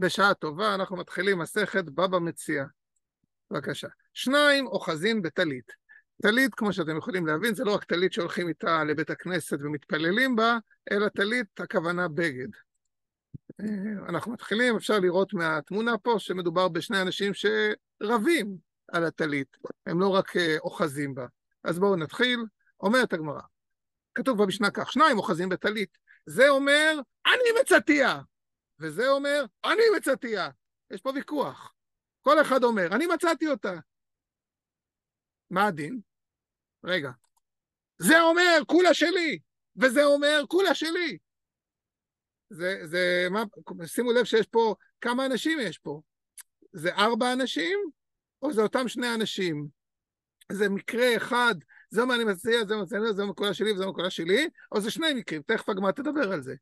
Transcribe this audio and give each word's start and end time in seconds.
בשעה 0.00 0.34
טובה 0.34 0.74
אנחנו 0.74 0.96
מתחילים 0.96 1.38
מסכת 1.38 1.84
בבא 1.84 2.18
מציע. 2.18 2.64
בבקשה. 3.50 3.88
שניים 4.14 4.66
אוחזין 4.66 5.22
בטלית. 5.22 5.72
טלית, 6.22 6.54
כמו 6.54 6.72
שאתם 6.72 6.96
יכולים 6.96 7.26
להבין, 7.26 7.54
זה 7.54 7.64
לא 7.64 7.74
רק 7.74 7.84
טלית 7.84 8.12
שהולכים 8.12 8.48
איתה 8.48 8.84
לבית 8.84 9.10
הכנסת 9.10 9.58
ומתפללים 9.60 10.36
בה, 10.36 10.58
אלא 10.92 11.08
טלית, 11.08 11.60
הכוונה 11.60 12.08
בגד. 12.08 12.48
אה, 13.60 14.08
אנחנו 14.08 14.32
מתחילים, 14.32 14.76
אפשר 14.76 14.98
לראות 14.98 15.34
מהתמונה 15.34 15.98
פה 15.98 16.14
שמדובר 16.18 16.68
בשני 16.68 17.02
אנשים 17.02 17.32
שרבים 17.34 18.56
על 18.92 19.04
הטלית, 19.04 19.56
הם 19.86 20.00
לא 20.00 20.08
רק 20.08 20.36
אה, 20.36 20.56
אוחזים 20.58 21.14
בה. 21.14 21.26
אז 21.64 21.78
בואו 21.78 21.96
נתחיל. 21.96 22.40
אומרת 22.80 23.12
הגמרא, 23.12 23.40
כתוב 24.14 24.42
במשנה 24.42 24.70
כך, 24.70 24.92
שניים 24.92 25.18
אוחזים 25.18 25.48
בטלית. 25.48 25.98
זה 26.26 26.48
אומר, 26.48 27.00
אני 27.26 27.60
מצתיה. 27.60 28.20
וזה 28.80 29.08
אומר, 29.08 29.44
אני 29.64 29.82
מצאתיה. 29.96 30.50
יש 30.90 31.00
פה 31.00 31.10
ויכוח. 31.14 31.74
כל 32.22 32.40
אחד 32.40 32.64
אומר, 32.64 32.86
אני 32.92 33.06
מצאתי 33.06 33.48
אותה. 33.48 33.74
מה 35.50 35.66
הדין? 35.66 36.00
רגע. 36.84 37.10
זה 37.98 38.20
אומר, 38.20 38.58
כולה 38.66 38.94
שלי, 38.94 39.38
וזה 39.76 40.04
אומר, 40.04 40.42
כולה 40.48 40.74
שלי. 40.74 41.18
זה, 42.50 42.80
זה, 42.84 43.26
מה, 43.30 43.42
שימו 43.86 44.12
לב 44.12 44.24
שיש 44.24 44.46
פה, 44.46 44.74
כמה 45.00 45.26
אנשים 45.26 45.58
יש 45.62 45.78
פה? 45.78 46.00
זה 46.72 46.94
ארבע 46.94 47.32
אנשים, 47.32 47.78
או 48.42 48.52
זה 48.52 48.62
אותם 48.62 48.88
שני 48.88 49.14
אנשים? 49.14 49.68
זה 50.52 50.68
מקרה 50.68 51.16
אחד, 51.16 51.54
זה 51.90 52.02
אומר 52.02 52.14
אני 52.14 52.24
מציע, 52.24 52.64
זה 52.64 52.74
אומר, 52.74 53.12
זה 53.12 53.22
אומר 53.22 53.34
כולה 53.34 53.54
שלי 53.54 53.72
וזה 53.72 53.82
אומר 53.82 53.94
כולה 53.94 54.10
שלי, 54.10 54.48
או 54.72 54.80
זה 54.80 54.90
שני 54.90 55.14
מקרים, 55.14 55.42
תכף 55.42 55.68
הגמרא 55.68 55.92
תדבר 55.92 56.32
על 56.32 56.42
זה. 56.42 56.54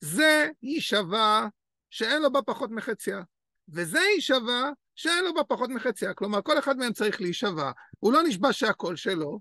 זה 0.00 0.48
יישבע 0.62 1.46
שאין 1.90 2.22
לו 2.22 2.32
בה 2.32 2.42
פחות 2.42 2.70
מחציה, 2.70 3.20
וזה 3.68 3.98
יישבע 3.98 4.70
שאין 4.94 5.24
לו 5.24 5.34
בה 5.34 5.44
פחות 5.44 5.70
מחציה. 5.70 6.14
כלומר, 6.14 6.42
כל 6.42 6.58
אחד 6.58 6.76
מהם 6.76 6.92
צריך 6.92 7.20
להישבע. 7.20 7.70
הוא 7.98 8.12
לא 8.12 8.22
נשבע 8.22 8.52
שהכל 8.52 8.96
שלו, 8.96 9.40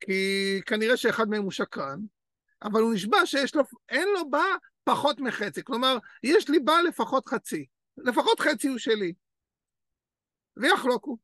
כי 0.00 0.60
כנראה 0.66 0.96
שאחד 0.96 1.28
מהם 1.28 1.42
הוא 1.42 1.52
שקרן, 1.52 2.00
אבל 2.62 2.80
הוא 2.80 2.94
נשבע 2.94 3.26
שיש 3.26 3.54
לו, 3.54 3.62
אין 3.88 4.08
לו 4.14 4.30
בה 4.30 4.44
פחות 4.84 5.20
מחצי. 5.20 5.64
כלומר, 5.64 5.98
יש 6.22 6.48
לי 6.48 6.58
בה 6.58 6.82
לפחות 6.82 7.28
חצי. 7.28 7.66
לפחות 7.96 8.40
חצי 8.40 8.68
הוא 8.68 8.78
שלי. 8.78 9.12
ויחלוקו. 10.56 11.18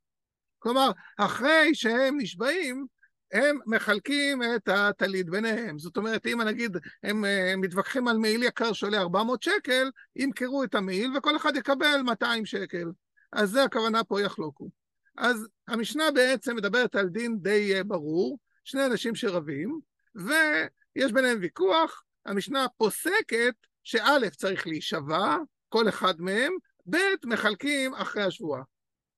כלומר, 0.58 0.90
אחרי 1.18 1.74
שהם 1.74 2.20
נשבעים, 2.20 2.86
הם 3.32 3.58
מחלקים 3.66 4.42
את 4.42 4.68
הטלית 4.68 5.30
ביניהם. 5.30 5.78
זאת 5.78 5.96
אומרת, 5.96 6.26
אם 6.26 6.40
נגיד 6.40 6.76
הם, 7.02 7.24
הם 7.24 7.60
מתווכחים 7.60 8.08
על 8.08 8.18
מעיל 8.18 8.42
יקר 8.42 8.72
שעולה 8.72 9.00
400 9.00 9.42
שקל, 9.42 9.90
ימכרו 10.16 10.64
את 10.64 10.74
המעיל 10.74 11.16
וכל 11.16 11.36
אחד 11.36 11.56
יקבל 11.56 12.00
200 12.04 12.46
שקל. 12.46 12.90
אז 13.32 13.50
זה 13.50 13.64
הכוונה 13.64 14.04
פה 14.04 14.20
יחלוקו. 14.20 14.70
אז 15.16 15.46
המשנה 15.68 16.10
בעצם 16.10 16.56
מדברת 16.56 16.94
על 16.94 17.08
דין 17.08 17.38
די 17.40 17.74
אה, 17.74 17.84
ברור, 17.84 18.38
שני 18.64 18.86
אנשים 18.86 19.14
שרבים, 19.14 19.80
ויש 20.14 21.12
ביניהם 21.12 21.38
ויכוח, 21.40 22.02
המשנה 22.26 22.66
פוסקת 22.76 23.54
שא' 23.84 24.30
צריך 24.36 24.66
להישבע, 24.66 25.36
כל 25.68 25.88
אחד 25.88 26.20
מהם, 26.20 26.52
ב' 26.90 26.96
מחלקים 27.24 27.94
אחרי 27.94 28.22
השבועה. 28.22 28.62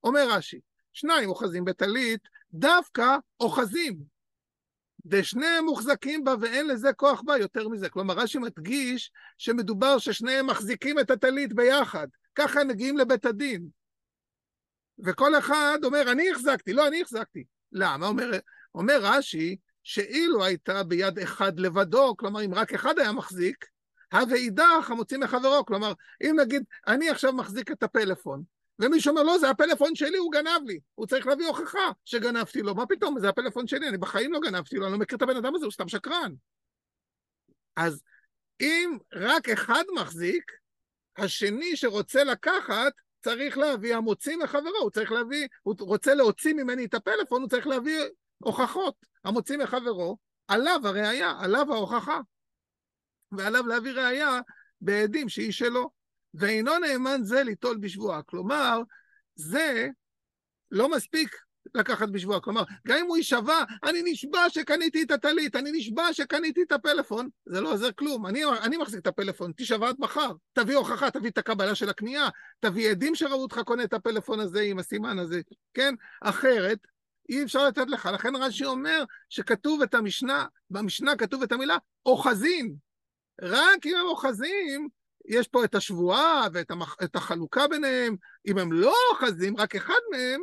אומר 0.04 0.28
רש"י, 0.30 0.60
שניים 0.92 1.28
אוחזים 1.28 1.64
בטלית, 1.64 2.20
דווקא 2.54 3.16
אוחזים. 3.40 4.14
ושניהם 5.06 5.64
מוחזקים 5.64 6.24
בה 6.24 6.34
ואין 6.40 6.68
לזה 6.68 6.92
כוח 6.92 7.22
בה 7.22 7.38
יותר 7.38 7.68
מזה. 7.68 7.88
כלומר, 7.88 8.14
רש"י 8.14 8.38
מדגיש 8.38 9.10
שמדובר 9.38 9.98
ששניהם 9.98 10.46
מחזיקים 10.46 10.98
את 10.98 11.10
הטלית 11.10 11.52
ביחד. 11.52 12.06
ככה 12.34 12.60
הם 12.60 12.68
מגיעים 12.68 12.98
לבית 12.98 13.26
הדין. 13.26 13.68
וכל 15.04 15.38
אחד 15.38 15.78
אומר, 15.84 16.12
אני 16.12 16.30
החזקתי, 16.30 16.72
לא, 16.72 16.88
אני 16.88 17.02
החזקתי. 17.02 17.44
למה? 17.72 18.06
אומר, 18.06 18.30
אומר 18.74 18.98
רש"י, 19.02 19.56
שאילו 19.82 20.44
הייתה 20.44 20.82
ביד 20.82 21.18
אחד 21.18 21.60
לבדו, 21.60 22.16
כלומר, 22.16 22.44
אם 22.44 22.54
רק 22.54 22.74
אחד 22.74 22.98
היה 22.98 23.12
מחזיק, 23.12 23.66
הוואידך 24.12 24.90
המוציא 24.90 25.18
מחברו. 25.18 25.64
כלומר, 25.64 25.92
אם 26.22 26.36
נגיד, 26.40 26.62
אני 26.86 27.10
עכשיו 27.10 27.32
מחזיק 27.32 27.70
את 27.70 27.82
הפלאפון, 27.82 28.42
ומישהו 28.78 29.10
אומר, 29.10 29.22
לא, 29.22 29.38
זה 29.38 29.50
הפלאפון 29.50 29.94
שלי, 29.94 30.16
הוא 30.16 30.32
גנב 30.32 30.60
לי. 30.66 30.80
הוא 30.94 31.06
צריך 31.06 31.26
להביא 31.26 31.46
הוכחה 31.46 31.90
שגנבתי 32.04 32.62
לו. 32.62 32.74
מה 32.74 32.86
פתאום, 32.86 33.20
זה 33.20 33.28
הפלאפון 33.28 33.66
שלי, 33.66 33.88
אני 33.88 33.98
בחיים 33.98 34.32
לא 34.32 34.40
גנבתי 34.40 34.76
לו, 34.76 34.84
אני 34.84 34.92
לא 34.92 34.98
מכיר 34.98 35.16
את 35.16 35.22
הבן 35.22 35.36
אדם 35.36 35.54
הזה, 35.54 35.64
הוא 35.64 35.72
סתם 35.72 35.88
שקרן. 35.88 36.32
אז 37.76 38.02
אם 38.60 38.98
רק 39.14 39.48
אחד 39.48 39.84
מחזיק, 39.94 40.52
השני 41.16 41.76
שרוצה 41.76 42.24
לקחת, 42.24 42.92
צריך 43.20 43.58
להביא 43.58 43.96
המוציא 43.96 44.36
מחברו, 44.36 44.78
הוא 44.82 44.90
צריך 44.90 45.12
להביא, 45.12 45.48
הוא 45.62 45.74
רוצה 45.78 46.14
להוציא 46.14 46.54
ממני 46.54 46.84
את 46.84 46.94
הפלאפון, 46.94 47.42
הוא 47.42 47.50
צריך 47.50 47.66
להביא 47.66 48.00
הוכחות. 48.38 48.94
המוציא 49.24 49.56
מחברו, 49.56 50.18
עליו 50.48 50.80
הראייה, 50.84 51.32
עליו 51.40 51.72
ההוכחה. 51.72 52.20
ועליו 53.32 53.66
להביא 53.66 53.92
ראייה 53.92 54.40
בעדים 54.80 55.28
שהיא 55.28 55.52
שלו. 55.52 55.90
ואינו 56.34 56.78
נאמן 56.78 57.20
זה 57.22 57.42
ליטול 57.42 57.76
בשבועה. 57.76 58.22
כלומר, 58.22 58.80
זה 59.34 59.88
לא 60.70 60.88
מספיק 60.88 61.36
לקחת 61.74 62.08
בשבועה. 62.08 62.40
כלומר, 62.40 62.62
גם 62.86 62.98
אם 62.98 63.06
הוא 63.06 63.16
יישבע, 63.16 63.64
אני 63.84 64.02
נשבע 64.04 64.50
שקניתי 64.50 65.02
את 65.02 65.10
הטלית, 65.10 65.56
אני 65.56 65.72
נשבע 65.72 66.12
שקניתי 66.12 66.62
את 66.62 66.72
הפלאפון, 66.72 67.28
זה 67.46 67.60
לא 67.60 67.72
עוזר 67.72 67.92
כלום. 67.92 68.26
אני, 68.26 68.44
אני 68.62 68.76
מחזיק 68.76 69.00
את 69.00 69.06
הפלאפון, 69.06 69.52
תישבע 69.52 69.88
עד 69.88 69.96
מחר. 69.98 70.32
תביא 70.52 70.76
הוכחה, 70.76 71.10
תביא 71.10 71.30
את 71.30 71.38
הקבלה 71.38 71.74
של 71.74 71.88
הקנייה, 71.88 72.28
תביא 72.60 72.90
עדים 72.90 73.14
שראו 73.14 73.42
אותך 73.42 73.60
קונה 73.64 73.84
את 73.84 73.92
הפלאפון 73.92 74.40
הזה 74.40 74.60
עם 74.60 74.78
הסימן 74.78 75.18
הזה, 75.18 75.40
כן? 75.74 75.94
אחרת, 76.22 76.78
אי 77.28 77.42
אפשר 77.42 77.66
לתת 77.66 77.86
לך. 77.88 78.08
לכן 78.14 78.36
רש"י 78.36 78.64
אומר 78.64 79.04
שכתוב 79.28 79.82
את 79.82 79.94
המשנה, 79.94 80.46
במשנה 80.70 81.16
כתוב 81.16 81.42
את 81.42 81.52
המילה 81.52 81.76
אוחזים. 82.06 82.74
רק 83.42 83.86
אם 83.86 83.96
הם 83.96 84.06
אוחזים, 84.06 84.88
יש 85.24 85.48
פה 85.48 85.64
את 85.64 85.74
השבועה 85.74 86.46
ואת 86.52 86.70
המח... 86.70 86.96
החלוקה 87.14 87.68
ביניהם. 87.68 88.16
אם 88.46 88.58
הם 88.58 88.72
לא 88.72 88.94
אוחזים, 89.12 89.56
רק 89.56 89.76
אחד 89.76 90.00
מהם, 90.10 90.40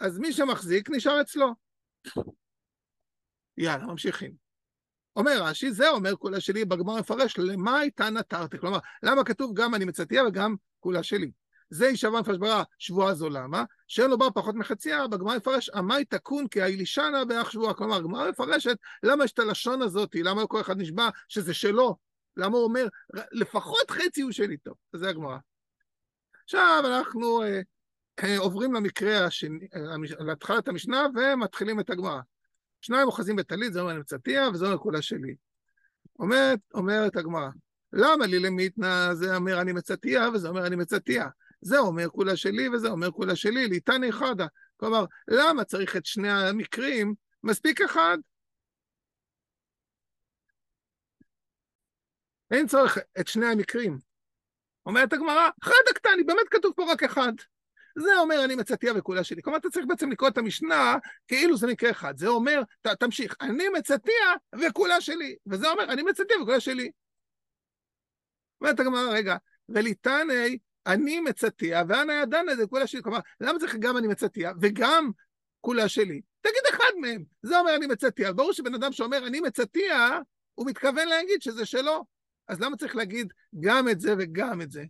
אז 0.00 0.18
מי 0.18 0.32
שמחזיק 0.32 0.90
נשאר 0.90 1.20
אצלו. 1.20 1.54
יאללה, 3.56 3.86
ממשיכים. 3.86 4.32
אומר 5.16 5.42
רש"י, 5.42 5.72
זה 5.72 5.90
אומר 5.90 6.16
כולה 6.16 6.40
שלי, 6.40 6.64
בגמר 6.64 6.96
מפרש, 6.96 7.38
למה 7.38 7.78
הייתה 7.78 8.10
נטרתי? 8.10 8.58
כלומר, 8.58 8.78
למה 9.02 9.24
כתוב 9.24 9.54
גם 9.54 9.74
אני 9.74 9.84
מצאתיה 9.84 10.24
וגם 10.24 10.54
כולה 10.80 11.02
שלי? 11.02 11.30
זה 11.70 11.86
יישבע 11.86 12.20
מפרש 12.20 12.36
ברא, 12.38 12.62
שבועה 12.78 13.14
זו 13.14 13.28
למה? 13.28 13.64
שאין 13.86 14.10
לו 14.10 14.18
בר 14.18 14.30
פחות 14.30 14.54
מחציה, 14.54 15.08
בגמר 15.08 15.36
מפרש, 15.36 15.68
עמי 15.68 16.04
תקון 16.04 16.48
כי 16.48 16.62
האילישנה 16.62 17.24
באח 17.24 17.50
שבועה. 17.50 17.74
כלומר, 17.74 17.96
הגמרא 17.96 18.30
מפרשת, 18.30 18.76
למה 19.02 19.24
יש 19.24 19.32
את 19.32 19.38
הלשון 19.38 19.82
הזאת, 19.82 20.16
למה 20.24 20.46
כל 20.46 20.60
אחד 20.60 20.78
נשבע 20.78 21.08
שזה 21.28 21.54
שלו? 21.54 21.96
למה 22.36 22.56
הוא 22.56 22.64
אומר, 22.64 22.86
לפחות 23.32 23.90
חצי 23.90 24.20
הוא 24.20 24.32
שלי 24.32 24.56
טוב? 24.56 24.74
זה 24.92 25.08
הגמרא. 25.08 25.36
עכשיו 26.44 26.82
אנחנו 26.86 27.42
אה, 27.42 27.60
אה, 28.24 28.38
עוברים 28.38 28.74
למקרה 28.74 29.24
השני, 29.24 29.68
אה, 29.74 30.24
להתחלת 30.24 30.68
המשנה 30.68 31.06
ומתחילים 31.14 31.80
את 31.80 31.90
הגמרא. 31.90 32.20
שניים 32.80 33.06
אוחזים 33.06 33.36
בטלית, 33.36 33.72
זה 33.72 33.80
אומר 33.80 33.90
אני 33.90 34.00
מצאתיה 34.00 34.48
וזה 34.48 34.66
אומר 34.66 34.78
כולה 34.78 35.02
שלי. 35.02 35.34
אומרת, 36.18 36.58
אומרת 36.74 37.16
הגמרא, 37.16 37.48
למה 37.92 38.26
לי 38.26 38.38
למיתנה 38.38 39.14
זה 39.14 39.36
אומר 39.36 39.60
אני 39.60 39.72
מצאתיה 39.72 40.28
וזה 40.34 40.48
אומר 40.48 40.66
אני 40.66 40.76
מצאתיה? 40.76 41.28
זה 41.62 41.78
אומר 41.78 42.08
כולה 42.08 42.36
שלי 42.36 42.68
וזה 42.68 42.88
אומר 42.88 43.10
כולה 43.10 43.36
שלי, 43.36 43.68
ליתני 43.68 44.12
חדה. 44.12 44.46
כלומר, 44.76 45.04
למה 45.28 45.64
צריך 45.64 45.96
את 45.96 46.06
שני 46.06 46.30
המקרים? 46.30 47.14
מספיק 47.44 47.80
אחד. 47.80 48.18
אין 52.50 52.66
צורך 52.66 52.98
את 53.20 53.28
שני 53.28 53.46
המקרים. 53.46 53.98
אומרת 54.86 55.12
הגמרא, 55.12 55.50
חד 55.62 55.82
הקטני, 55.90 56.24
באמת 56.24 56.48
כתוב 56.50 56.72
פה 56.76 56.92
רק 56.92 57.02
אחד. 57.02 57.32
זה 57.98 58.10
אומר 58.18 58.44
אני 58.44 58.54
מצאתיה 58.54 58.92
וכולה 58.96 59.24
שלי. 59.24 59.42
כלומר, 59.42 59.58
אתה 59.58 59.70
צריך 59.70 59.86
בעצם 59.86 60.10
לקרוא 60.10 60.28
את 60.28 60.38
המשנה 60.38 60.96
כאילו 61.28 61.56
זה 61.56 61.66
מקרה 61.66 61.90
אחד. 61.90 62.18
זה 62.18 62.28
אומר, 62.28 62.62
ת, 62.82 62.86
תמשיך, 62.86 63.36
אני 63.40 63.68
מצאתיה 63.68 64.34
וכולה 64.60 65.00
שלי. 65.00 65.36
וזה 65.46 65.70
אומר, 65.70 65.84
אני 65.84 66.02
מצאתיה 66.02 66.42
וכולה 66.42 66.60
שלי. 66.60 66.90
אומרת 68.60 68.80
הגמרא, 68.80 69.10
רגע, 69.12 69.36
וליתני, 69.68 70.58
אני 70.86 71.20
מצאתיה, 71.20 71.82
ואנה 71.88 72.14
ידנה 72.14 72.56
זה 72.56 72.66
כולה 72.66 72.86
שלי. 72.86 73.02
כלומר, 73.02 73.18
למה 73.40 73.58
צריך 73.58 73.76
גם 73.78 73.96
אני 73.96 74.06
מצאתיה 74.06 74.52
וגם 74.60 75.10
כולה 75.60 75.88
שלי? 75.88 76.20
תגיד 76.40 76.62
אחד 76.70 76.92
מהם. 77.00 77.24
זה 77.42 77.58
אומר 77.58 77.76
אני 77.76 77.86
מצאתיה. 77.86 78.32
ברור 78.32 78.52
שבן 78.52 78.74
אדם 78.74 78.92
שאומר 78.92 79.26
אני 79.26 79.40
מצאתיה, 79.40 80.18
הוא 80.54 80.66
מתכוון 80.66 81.08
להגיד 81.08 81.42
שזה 81.42 81.66
שלו. 81.66 82.04
אז 82.50 82.60
למה 82.60 82.76
צריך 82.76 82.96
להגיד 82.96 83.32
גם 83.60 83.88
את 83.88 84.00
זה 84.00 84.14
וגם 84.18 84.62
את 84.62 84.70
זה? 84.70 84.84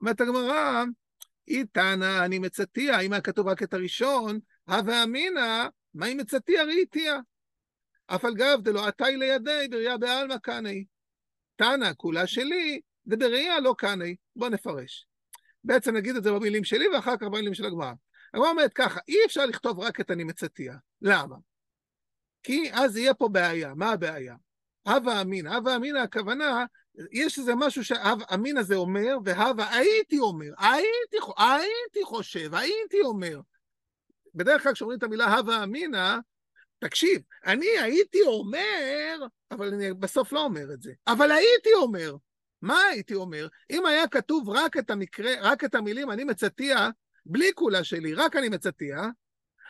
אומרת 0.00 0.20
הגמרא, 0.20 0.84
איתנא 1.48 2.24
אני 2.24 2.38
מצאתיה, 2.38 3.00
אם 3.00 3.12
היה 3.12 3.22
כתוב 3.22 3.48
רק 3.48 3.62
את 3.62 3.74
הראשון, 3.74 4.38
הווה 4.68 5.04
אמינא, 5.04 5.66
מה 5.94 6.06
אם 6.06 6.16
מצאתיה 6.16 6.64
ראיתיה? 6.64 7.18
אף 8.06 8.24
על 8.24 8.34
גב 8.34 8.58
דלא 8.62 8.86
עתי 8.86 9.16
לידי 9.16 9.68
בראייה 9.70 9.98
בעלמא 9.98 10.38
קנאי. 10.38 10.84
תנא 11.56 11.92
כולה 11.96 12.26
שלי, 12.26 12.80
דבראייה 13.06 13.60
לא 13.60 13.74
קנאי. 13.78 14.16
בוא 14.36 14.48
נפרש. 14.48 15.06
בעצם 15.64 15.96
נגיד 15.96 16.16
את 16.16 16.22
זה 16.22 16.32
במילים 16.32 16.64
שלי 16.64 16.88
ואחר 16.88 17.16
כך 17.16 17.26
במילים 17.26 17.54
של 17.54 17.64
הגמרא. 17.64 17.92
הגמרא 18.34 18.50
אומרת 18.50 18.72
ככה, 18.72 19.00
אי 19.08 19.16
אפשר 19.26 19.46
לכתוב 19.46 19.78
רק 19.78 20.00
את 20.00 20.10
אני 20.10 20.24
מצאתיה. 20.24 20.74
למה? 21.02 21.36
כי 22.42 22.72
אז 22.72 22.96
יהיה 22.96 23.14
פה 23.14 23.28
בעיה. 23.28 23.74
מה 23.74 23.92
הבעיה? 23.92 24.34
הווה 24.88 25.20
אמינא. 25.20 25.48
הווה 25.48 25.76
אמינא 25.76 25.98
הכוונה, 25.98 26.64
יש 27.12 27.38
איזה 27.38 27.54
משהו 27.54 27.84
שהווה 27.84 28.24
אמינא 28.34 28.62
זה 28.62 28.74
אומר, 28.74 29.16
והווה 29.24 29.74
הייתי 29.74 30.18
אומר, 30.18 30.50
הייתי, 30.58 31.16
הייתי 31.38 32.04
חושב, 32.04 32.54
הייתי 32.54 33.00
אומר. 33.00 33.40
בדרך 34.34 34.62
כלל 34.62 34.72
כשאומרים 34.72 34.98
את 34.98 35.02
המילה 35.02 35.36
הווה 35.36 35.64
אמינא, 35.64 36.16
תקשיב, 36.78 37.22
אני 37.46 37.66
הייתי 37.66 38.22
אומר, 38.22 39.16
אבל 39.50 39.74
אני 39.74 39.94
בסוף 39.94 40.32
לא 40.32 40.44
אומר 40.44 40.72
את 40.74 40.82
זה, 40.82 40.92
אבל 41.06 41.30
הייתי 41.30 41.72
אומר. 41.74 42.16
מה 42.62 42.80
הייתי 42.80 43.14
אומר? 43.14 43.48
אם 43.70 43.86
היה 43.86 44.08
כתוב 44.08 44.48
רק 44.48 44.76
את 44.76 44.90
המקרה, 44.90 45.32
רק 45.40 45.64
את 45.64 45.74
המילים 45.74 46.10
אני 46.10 46.24
מצטיע, 46.24 46.88
בלי 47.26 47.50
כולה 47.54 47.84
שלי, 47.84 48.14
רק 48.14 48.36
אני 48.36 48.48
מצטיע, 48.48 48.96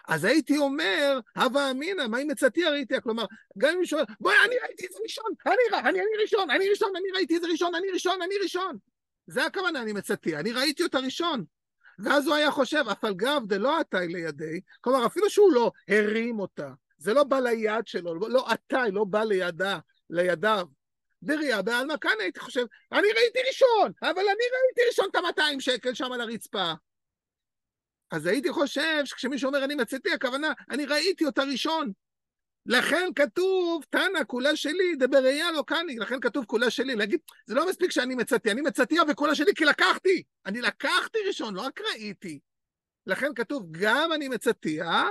אז 0.08 0.24
הייתי 0.24 0.58
אומר, 0.58 1.20
הווה 1.36 1.70
אמינא, 1.70 2.06
מה 2.06 2.18
אם 2.18 2.28
מצטיע 2.28 2.70
ראיתי? 2.70 2.94
כלומר, 3.02 3.24
גם 3.58 3.72
אם 3.74 3.78
מישהו 3.78 3.98
בואי, 4.20 4.36
אני 4.44 4.54
ראיתי 4.62 4.86
את 4.86 4.92
זה 4.92 4.98
ראשון, 5.02 5.32
אני, 5.46 5.80
אני, 5.80 6.00
אני 6.00 6.22
ראשון, 6.22 6.50
אני 6.50 6.68
ראשון, 6.68 6.92
אני 6.96 7.10
ראיתי 7.14 7.36
את 7.36 7.42
זה 7.42 7.48
ראשון, 7.48 7.74
אני 7.74 7.90
ראשון, 7.90 8.22
אני 8.22 8.34
ראשון. 8.42 8.76
זה 9.26 9.44
הכוונה, 9.44 9.82
אני 9.82 9.92
מצטיע, 9.92 10.40
אני 10.40 10.52
ראיתי 10.52 10.82
אותה 10.82 10.98
ראשון. 10.98 11.44
ואז 11.98 12.26
הוא 12.26 12.34
היה 12.34 12.50
חושב, 12.50 12.84
אף 12.92 13.04
על 13.04 13.14
גב 13.14 13.42
דלא 13.46 13.80
עתי 13.80 14.08
לידי, 14.08 14.60
כלומר, 14.80 15.06
אפילו 15.06 15.30
שהוא 15.30 15.52
לא 15.52 15.72
הרים 15.88 16.40
אותה, 16.40 16.70
זה 16.98 17.14
לא 17.14 17.24
בא 17.24 17.40
ליד 17.40 17.86
שלו, 17.86 18.14
לא 18.14 18.44
עתי, 18.48 18.90
לא 18.92 19.04
בא 19.04 19.24
לידה, 19.24 19.78
לידיו. 20.10 20.66
בראייה 21.22 21.62
בעלמא 21.62 21.94
כאן 22.00 22.12
הייתי 22.20 22.40
חושב, 22.40 22.64
אני 22.92 23.08
ראיתי 23.16 23.38
ראשון, 23.48 23.92
אבל 24.02 24.20
אני 24.20 24.44
ראיתי 24.54 24.80
ראשון 24.88 25.06
את 25.10 25.16
ה-200 25.16 25.60
שקל 25.60 25.94
שם 25.94 26.12
על 26.12 26.20
הרצפה. 26.20 26.72
אז 28.10 28.26
הייתי 28.26 28.52
חושב 28.52 29.02
שכשמישהו 29.04 29.48
אומר 29.48 29.64
אני 29.64 29.74
מצאתי, 29.74 30.12
הכוונה, 30.12 30.52
אני 30.70 30.86
ראיתי 30.86 31.24
אותה 31.24 31.42
ראשון. 31.42 31.92
לכן 32.66 33.08
כתוב, 33.16 33.84
תנא 33.90 34.24
כולה 34.26 34.56
שלי, 34.56 34.96
דבראייה 34.98 35.52
לא 35.52 35.64
קני, 35.66 35.96
לכן 35.96 36.20
כתוב 36.20 36.44
כולה 36.44 36.70
שלי, 36.70 36.96
להגיד, 36.96 37.20
זה 37.46 37.54
לא 37.54 37.68
מספיק 37.68 37.90
שאני 37.90 38.14
מצאתי, 38.14 38.50
אני 38.50 38.60
מצאתיה 38.60 39.02
וכולה 39.08 39.34
שלי 39.34 39.54
כי 39.54 39.64
לקחתי, 39.64 40.22
אני 40.46 40.60
לקחתי 40.60 41.18
ראשון, 41.26 41.54
לא 41.54 41.60
רק 41.60 41.80
ראיתי. 41.80 42.38
לכן 43.06 43.34
כתוב, 43.34 43.66
גם 43.70 44.12
אני 44.12 44.28
מצאתיה, 44.28 45.08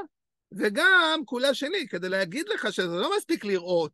וגם 0.51 1.21
כולה 1.25 1.53
שלי, 1.53 1.87
כדי 1.87 2.09
להגיד 2.09 2.49
לך 2.49 2.73
שזה 2.73 2.95
לא 2.95 3.11
מספיק 3.17 3.45
לראות. 3.45 3.91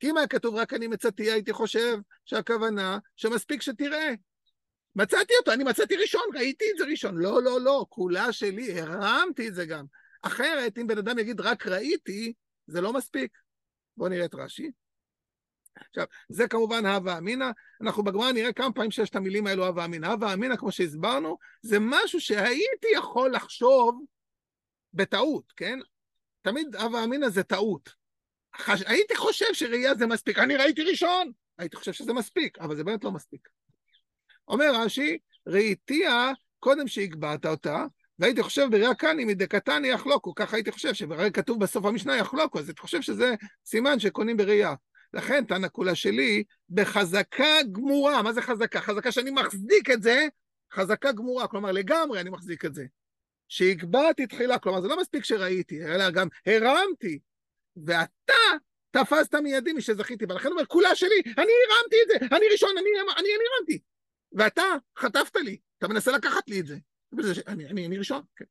כי 0.00 0.10
אם 0.10 0.16
היה 0.16 0.26
כתוב 0.26 0.54
רק 0.54 0.74
אני 0.74 0.86
מצאתיה, 0.86 1.34
הייתי 1.34 1.52
חושב 1.52 1.98
שהכוונה 2.24 2.98
שמספיק 3.16 3.62
שתראה. 3.62 4.14
מצאתי 4.98 5.34
אותו, 5.40 5.52
אני 5.52 5.64
מצאתי 5.64 5.96
ראשון, 5.96 6.22
ראיתי 6.34 6.64
את 6.72 6.78
זה 6.78 6.84
ראשון. 6.84 7.16
לא, 7.16 7.42
לא, 7.42 7.60
לא, 7.60 7.86
כולה 7.88 8.32
שלי, 8.32 8.80
הרמתי 8.80 9.48
את 9.48 9.54
זה 9.54 9.66
גם. 9.66 9.84
אחרת, 10.22 10.78
אם 10.78 10.86
בן 10.86 10.98
אדם 10.98 11.18
יגיד 11.18 11.40
רק 11.40 11.66
ראיתי, 11.66 12.32
זה 12.66 12.80
לא 12.80 12.92
מספיק. 12.92 13.38
בואו 13.96 14.08
נראה 14.08 14.24
את 14.24 14.34
רש"י. 14.34 14.70
עכשיו, 15.74 16.04
זה 16.28 16.48
כמובן 16.48 16.86
הווה 16.86 17.18
אמינא. 17.18 17.50
אנחנו 17.80 18.02
בגמרא 18.02 18.32
נראה 18.32 18.52
כמה 18.52 18.72
פעמים 18.72 18.90
שיש 18.90 19.10
את 19.10 19.16
המילים 19.16 19.46
האלו 19.46 19.66
הווה 19.66 19.84
אמינא. 19.84 20.06
הווה 20.06 20.32
אמינא, 20.32 20.56
כמו 20.56 20.72
שהסברנו, 20.72 21.38
זה 21.62 21.76
משהו 21.80 22.20
שהייתי 22.20 22.88
יכול 22.94 23.34
לחשוב 23.34 24.04
בטעות, 24.94 25.52
כן? 25.56 25.78
תמיד 26.42 26.76
הווה 26.76 27.04
אמינא 27.04 27.28
זה 27.28 27.42
טעות. 27.42 27.90
חש... 28.56 28.82
הייתי 28.86 29.16
חושב 29.16 29.54
שראייה 29.54 29.94
זה 29.94 30.06
מספיק. 30.06 30.38
אני 30.38 30.56
ראיתי 30.56 30.82
ראשון, 30.82 31.32
הייתי 31.58 31.76
חושב 31.76 31.92
שזה 31.92 32.12
מספיק, 32.12 32.58
אבל 32.58 32.76
זה 32.76 32.84
באמת 32.84 33.04
לא 33.04 33.10
מספיק. 33.10 33.48
אומר 34.48 34.72
רש"י, 34.74 35.18
ראיתיה 35.46 36.32
קודם 36.58 36.88
שהגבהת 36.88 37.46
אותה, 37.46 37.84
והייתי 38.18 38.42
חושב 38.42 38.66
בראייה 38.70 38.94
קני 38.94 39.24
מדקתני 39.24 39.88
יחלוקו, 39.88 40.34
ככה 40.34 40.56
הייתי 40.56 40.72
חושב, 40.72 40.92
שברגע 40.92 41.30
כתוב 41.30 41.60
בסוף 41.60 41.84
המשנה 41.84 42.16
יחלוקו, 42.16 42.58
אז 42.58 42.68
הייתי 42.68 42.80
חושב 42.80 43.02
שזה 43.02 43.34
סימן 43.66 43.98
שקונים 43.98 44.36
בראייה. 44.36 44.74
לכן 45.12 45.44
תנא 45.44 45.68
כולה 45.72 45.94
שלי 45.94 46.44
בחזקה 46.70 47.62
גמורה, 47.72 48.22
מה 48.22 48.32
זה 48.32 48.42
חזקה? 48.42 48.80
חזקה 48.80 49.12
שאני 49.12 49.30
מחזיק 49.30 49.90
את 49.90 50.02
זה, 50.02 50.26
חזקה 50.72 51.12
גמורה, 51.12 51.46
כלומר 51.48 51.72
לגמרי 51.72 52.20
אני 52.20 52.30
מחזיק 52.30 52.64
את 52.64 52.74
זה. 52.74 52.84
שהגבהתי 53.48 54.26
תחילה, 54.26 54.58
כלומר 54.58 54.80
זה 54.80 54.88
לא 54.88 55.00
מספיק 55.00 55.24
שראיתי, 55.24 55.84
אלא 55.84 56.10
גם 56.10 56.28
הרמתי, 56.46 57.18
ואתה 57.86 58.32
תפסת 58.90 59.34
מידי 59.34 59.72
משזכיתי, 59.72 60.24
ולכן 60.28 60.48
הוא 60.48 60.54
אומר, 60.54 60.66
כולה 60.66 60.94
שלי, 60.94 61.22
אני 61.24 61.52
הרמתי 61.64 61.96
את 62.02 62.08
זה, 62.08 62.36
אני 62.36 62.46
ראשון, 62.52 62.70
אני, 62.70 62.90
אני, 63.00 63.10
אני 63.18 63.28
הרמתי. 63.28 63.78
ואתה 64.38 64.62
חטפת 64.98 65.36
לי, 65.36 65.58
אתה 65.78 65.88
מנסה 65.88 66.12
לקחת 66.12 66.48
לי 66.48 66.60
את 66.60 66.66
זה. 66.66 66.76
אני, 67.46 67.66
אני, 67.66 67.86
אני 67.86 67.98
ראשון, 67.98 68.22
כן. 68.36 68.44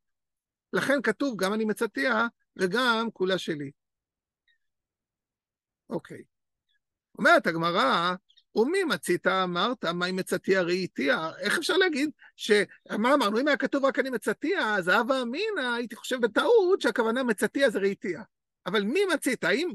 לכן 0.74 1.02
כתוב, 1.04 1.36
גם 1.38 1.54
אני 1.54 1.66
מצטיע 1.66 2.28
וגם 2.56 3.10
כולה 3.14 3.38
שלי. 3.38 3.72
אוקיי. 5.90 6.24
אומרת 7.18 7.48
הגמרא, 7.48 8.14
ומי 8.56 8.84
מצית 8.84 9.28
אמרת, 9.28 9.86
מה 9.86 10.06
אם 10.06 10.16
מצתיה 10.16 10.62
ראיתיה? 10.62 11.32
איך 11.40 11.58
אפשר 11.58 11.78
להגיד 11.78 12.10
ש... 12.36 12.52
מה 13.00 13.14
אמרנו, 13.14 13.40
אם 13.40 13.48
היה 13.48 13.58
כתוב 13.58 13.86
רק 13.86 14.00
אני 14.00 14.10
מצתיה, 14.10 14.76
אז 14.76 14.90
אבא 14.90 15.22
אמינא, 15.22 15.76
הייתי 15.76 15.96
חושב 15.96 16.22
בטעות 16.22 16.82
שהכוונה 16.82 17.24
מצתיה 17.24 17.70
זה 17.70 17.80
ראיתיה. 17.80 18.22
אבל 18.66 18.84
מי 18.84 19.00
מצית? 19.14 19.44
האם 19.44 19.70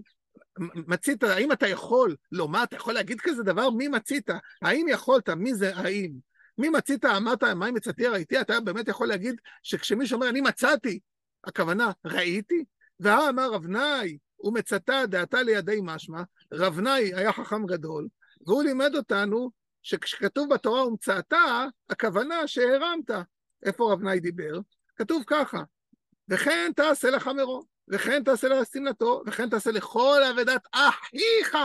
מצית, 0.59 1.23
האם 1.23 1.53
אתה 1.53 1.69
יכול 1.69 2.17
לומר, 2.33 2.63
אתה 2.63 2.77
יכול 2.77 2.95
להגיד 2.95 3.21
כזה 3.21 3.43
דבר? 3.43 3.71
מי 3.71 3.89
מצית? 3.89 4.31
האם 4.63 4.87
יכולת? 4.89 5.29
מי 5.29 5.55
זה 5.55 5.77
האם? 5.77 6.13
מי 6.59 6.69
מצית, 6.69 7.05
אמרת, 7.05 7.45
מה 7.45 7.69
אם 7.69 7.75
מצאתי 7.75 8.07
ראיתי? 8.07 8.41
אתה 8.41 8.61
באמת 8.61 8.89
יכול 8.89 9.09
להגיד 9.09 9.35
שכשמישהו 9.63 10.15
אומר, 10.17 10.29
אני 10.29 10.41
מצאתי, 10.41 11.01
הכוונה, 11.45 11.91
ראיתי? 12.05 12.65
והא 13.01 13.29
אמר 13.29 13.51
רב 13.51 13.67
נאי, 13.67 14.19
ומצתה 14.45 15.07
דעתה 15.07 15.43
לידי 15.43 15.81
משמע, 15.83 16.23
רב 16.53 16.81
נאי 16.81 17.15
היה 17.15 17.33
חכם 17.33 17.67
גדול, 17.67 18.09
והוא 18.47 18.63
לימד 18.63 18.95
אותנו 18.95 19.51
שכשכתוב 19.83 20.55
בתורה 20.55 20.87
ומצאתה, 20.87 21.67
הכוונה 21.91 22.47
שהרמת. 22.47 23.11
איפה 23.63 23.93
רב 23.93 24.03
נאי 24.03 24.21
דיבר? 24.21 24.59
כתוב 24.97 25.23
ככה, 25.27 25.63
וכן 26.29 26.73
תעשה 26.77 27.11
לך 27.11 27.27
מרום. 27.27 27.72
וכן 27.93 28.25
תעשה 28.25 28.49
לשמלתו, 28.49 29.23
וכן 29.27 29.49
תעשה 29.49 29.71
לכל 29.71 30.21
אבדת 30.31 30.67
אחיך, 30.73 31.57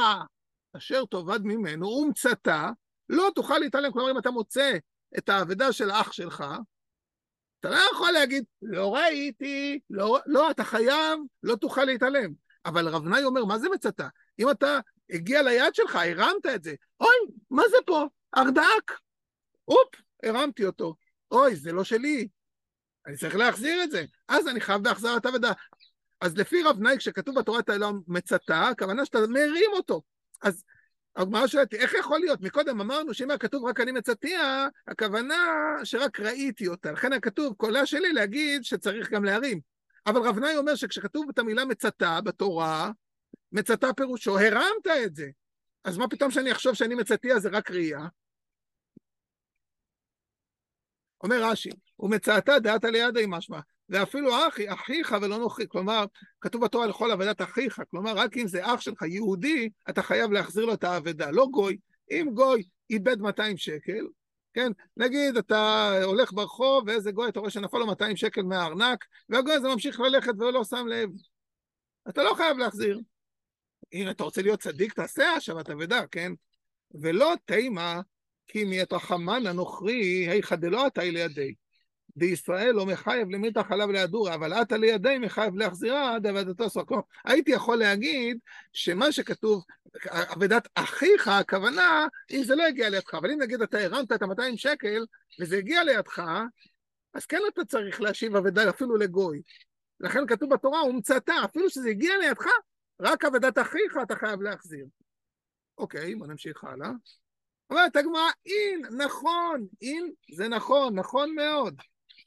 אשר 0.77 1.05
תאבד 1.05 1.39
ממנו, 1.43 1.87
ומצתה, 1.87 2.69
לא 3.09 3.29
תוכל 3.35 3.57
להתעלם. 3.57 3.91
כלומר, 3.91 4.11
אם 4.11 4.17
אתה 4.17 4.31
מוצא 4.31 4.77
את 5.17 5.29
האבדה 5.29 5.71
של 5.73 5.89
האח 5.89 6.11
שלך, 6.11 6.45
אתה 7.59 7.69
לא 7.69 7.79
יכול 7.91 8.11
להגיד, 8.11 8.43
לא 8.61 8.95
ראיתי, 8.95 9.79
לא, 9.89 10.19
לא, 10.25 10.51
אתה 10.51 10.63
חייב, 10.63 11.19
לא 11.43 11.55
תוכל 11.55 11.83
להתעלם. 11.83 12.31
אבל 12.65 12.87
רב 12.87 13.07
נאי 13.07 13.23
אומר, 13.23 13.45
מה 13.45 13.59
זה 13.59 13.69
מצתה? 13.69 14.07
אם 14.39 14.51
אתה 14.51 14.79
הגיע 15.09 15.41
ליד 15.41 15.75
שלך, 15.75 15.95
הרמת 15.95 16.45
את 16.55 16.63
זה, 16.63 16.75
אוי, 16.99 17.35
מה 17.49 17.63
זה 17.69 17.77
פה? 17.85 18.05
ארדק. 18.37 18.91
אופ, 19.67 19.95
הרמתי 20.23 20.65
אותו. 20.65 20.95
אוי, 21.31 21.55
זה 21.55 21.71
לא 21.71 21.83
שלי. 21.83 22.27
אני 23.07 23.17
צריך 23.17 23.35
להחזיר 23.35 23.83
את 23.83 23.91
זה. 23.91 24.05
אז 24.27 24.47
אני 24.47 24.61
חייב 24.61 24.83
בהחזרת 24.83 25.25
אבדה. 25.25 25.51
אז 26.21 26.37
לפי 26.37 26.63
רב 26.63 26.79
נאי, 26.79 26.97
כשכתוב 26.97 27.39
בתורת 27.39 27.69
העולם 27.69 27.99
מצתה, 28.07 28.67
הכוונה 28.67 29.05
שאתה 29.05 29.19
מרים 29.19 29.71
אותו. 29.73 30.01
אז 30.41 30.63
הגמרא 31.15 31.47
שואלת, 31.47 31.73
איך 31.73 31.93
יכול 31.93 32.19
להיות? 32.19 32.41
מקודם 32.41 32.81
אמרנו 32.81 33.13
שאם 33.13 33.29
היה 33.29 33.37
כתוב 33.37 33.65
רק 33.65 33.79
אני 33.79 33.91
מצתיה, 33.91 34.67
הכוונה 34.87 35.35
שרק 35.83 36.19
ראיתי 36.19 36.67
אותה. 36.67 36.91
לכן 36.91 37.11
היה 37.11 37.21
כתוב, 37.21 37.53
קולה 37.53 37.85
שלי 37.85 38.13
להגיד 38.13 38.63
שצריך 38.63 39.11
גם 39.11 39.23
להרים. 39.23 39.59
אבל 40.05 40.21
רב 40.21 40.39
נאי 40.39 40.57
אומר 40.57 40.75
שכשכתוב 40.75 41.29
את 41.29 41.39
המילה 41.39 41.65
מצתה 41.65 42.21
בתורה, 42.21 42.91
מצתה 43.51 43.93
פירושו, 43.93 44.39
הרמת 44.39 44.87
את 45.05 45.15
זה. 45.15 45.29
אז 45.83 45.97
מה 45.97 46.07
פתאום 46.07 46.31
שאני 46.31 46.51
אחשוב 46.51 46.73
שאני 46.73 46.95
מצתיה 46.95 47.39
זה 47.39 47.49
רק 47.49 47.71
ראייה? 47.71 48.07
אומר 51.23 51.43
רש"י, 51.43 51.69
ומצאתה 51.99 52.59
דעת 52.59 52.85
על 52.85 52.95
ידי 52.95 53.25
משמע. 53.27 53.59
ואפילו 53.89 54.47
אחי, 54.47 54.73
אחיך 54.73 55.15
ולא 55.21 55.37
נוכרי, 55.37 55.65
כלומר, 55.69 56.05
כתוב 56.41 56.65
בתורה 56.65 56.87
לכל 56.87 57.11
אבדת 57.11 57.41
אחיך, 57.41 57.81
כלומר, 57.91 58.11
רק 58.11 58.37
אם 58.37 58.47
זה 58.47 58.65
אח 58.65 58.81
שלך 58.81 59.01
יהודי, 59.01 59.69
אתה 59.89 60.01
חייב 60.01 60.31
להחזיר 60.31 60.65
לו 60.65 60.73
את 60.73 60.83
האבדה, 60.83 61.31
לא 61.31 61.47
גוי. 61.51 61.77
אם 62.11 62.29
גוי 62.33 62.63
איבד 62.89 63.19
200 63.19 63.57
שקל, 63.57 64.07
כן, 64.53 64.71
נגיד 64.97 65.37
אתה 65.37 65.91
הולך 66.03 66.33
ברחוב 66.33 66.83
ואיזה 66.87 67.11
גוי, 67.11 67.29
אתה 67.29 67.39
רואה 67.39 67.51
שנפל 67.51 67.77
לו 67.77 67.87
200 67.87 68.15
שקל 68.15 68.41
מהארנק, 68.41 69.05
והגוי 69.29 69.53
הזה 69.53 69.67
ממשיך 69.67 69.99
ללכת 69.99 70.33
והוא 70.37 70.51
לא 70.51 70.63
שם 70.63 70.87
לב. 70.87 71.09
אתה 72.09 72.23
לא 72.23 72.33
חייב 72.33 72.57
להחזיר. 72.57 72.99
אם 73.93 74.09
אתה 74.09 74.23
רוצה 74.23 74.41
להיות 74.41 74.59
צדיק, 74.59 74.93
תעשה 74.93 75.33
השבת 75.33 75.69
אבדה, 75.69 76.07
כן? 76.11 76.31
ולא 77.01 77.33
תימה, 77.45 78.01
כי 78.47 78.63
מאת 78.63 78.93
רחמן 78.93 79.47
הנוכרי, 79.47 80.27
היכא 80.29 80.55
דלא 80.55 80.85
עתה 80.85 81.03
לידי. 81.03 81.53
דישראל 82.17 82.71
לא 82.71 82.85
מחייב 82.85 83.29
למיתה 83.29 83.63
חלב 83.63 83.89
לידור, 83.89 84.33
אבל 84.33 84.53
עתה 84.53 84.77
לידי 84.77 85.17
מחייב 85.17 85.55
להחזירה 85.55 86.15
עד 86.15 86.27
עבדתו 86.27 86.69
סוף. 86.69 86.87
כלומר, 86.87 87.03
הייתי 87.25 87.51
יכול 87.51 87.77
להגיד 87.77 88.37
שמה 88.73 89.11
שכתוב, 89.11 89.63
עבדת 90.11 90.67
אחיך, 90.75 91.27
הכוונה, 91.27 92.07
אם 92.31 92.43
זה 92.43 92.55
לא 92.55 92.63
הגיע 92.63 92.89
לידך, 92.89 93.13
אבל 93.13 93.31
אם 93.31 93.41
נגיד 93.41 93.61
אתה 93.61 93.79
הרמת 93.79 94.11
את 94.11 94.21
ה-200 94.21 94.57
שקל 94.57 95.05
וזה 95.39 95.57
הגיע 95.57 95.83
לידך, 95.83 96.21
אז 97.13 97.25
כן 97.25 97.39
אתה 97.53 97.65
צריך 97.65 98.01
להשיב 98.01 98.35
אבדה 98.35 98.69
אפילו 98.69 98.97
לגוי. 98.97 99.41
לכן 99.99 100.27
כתוב 100.27 100.53
בתורה, 100.53 100.83
ומצאתה, 100.83 101.33
אפילו 101.45 101.69
שזה 101.69 101.89
הגיע 101.89 102.17
לידך, 102.17 102.45
רק 102.99 103.25
עבדת 103.25 103.57
אחיך 103.57 103.97
אתה 104.03 104.15
חייב 104.15 104.41
להחזיר. 104.41 104.85
אוקיי, 105.77 106.15
בוא 106.15 106.27
נמשיך 106.27 106.63
הלאה. 106.63 106.89
אומרת 107.69 107.95
הגמרא, 107.95 108.29
אין, 108.45 108.81
נכון, 108.97 109.67
אין 109.81 110.11
זה 110.35 110.47
נכון, 110.47 110.99
נכון 110.99 111.35
מאוד. 111.35 111.75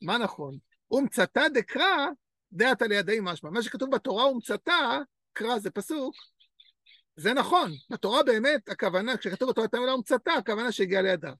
מה 0.03 0.19
נכון? 0.19 0.59
ומצאתה 0.91 1.43
דקרא, 1.55 2.07
דעת 2.53 2.83
על 2.83 2.93
ידי 2.93 3.19
משמע. 3.23 3.51
מה 3.51 3.63
שכתוב 3.63 3.91
בתורה 3.91 4.27
ומצאתה, 4.27 4.99
קרא 5.33 5.59
זה 5.59 5.71
פסוק, 5.71 6.15
זה 7.17 7.35
נכון. 7.35 7.73
בתורה 7.91 8.23
באמת, 8.23 8.69
הכוונה, 8.69 9.17
כשכתוב 9.17 9.51
בתורה 9.51 9.69
תמיד 9.69 9.89
ומצאתה, 9.89 10.33
הכוונה 10.33 10.73
שהגיעה 10.73 11.03
לידה. 11.03 11.33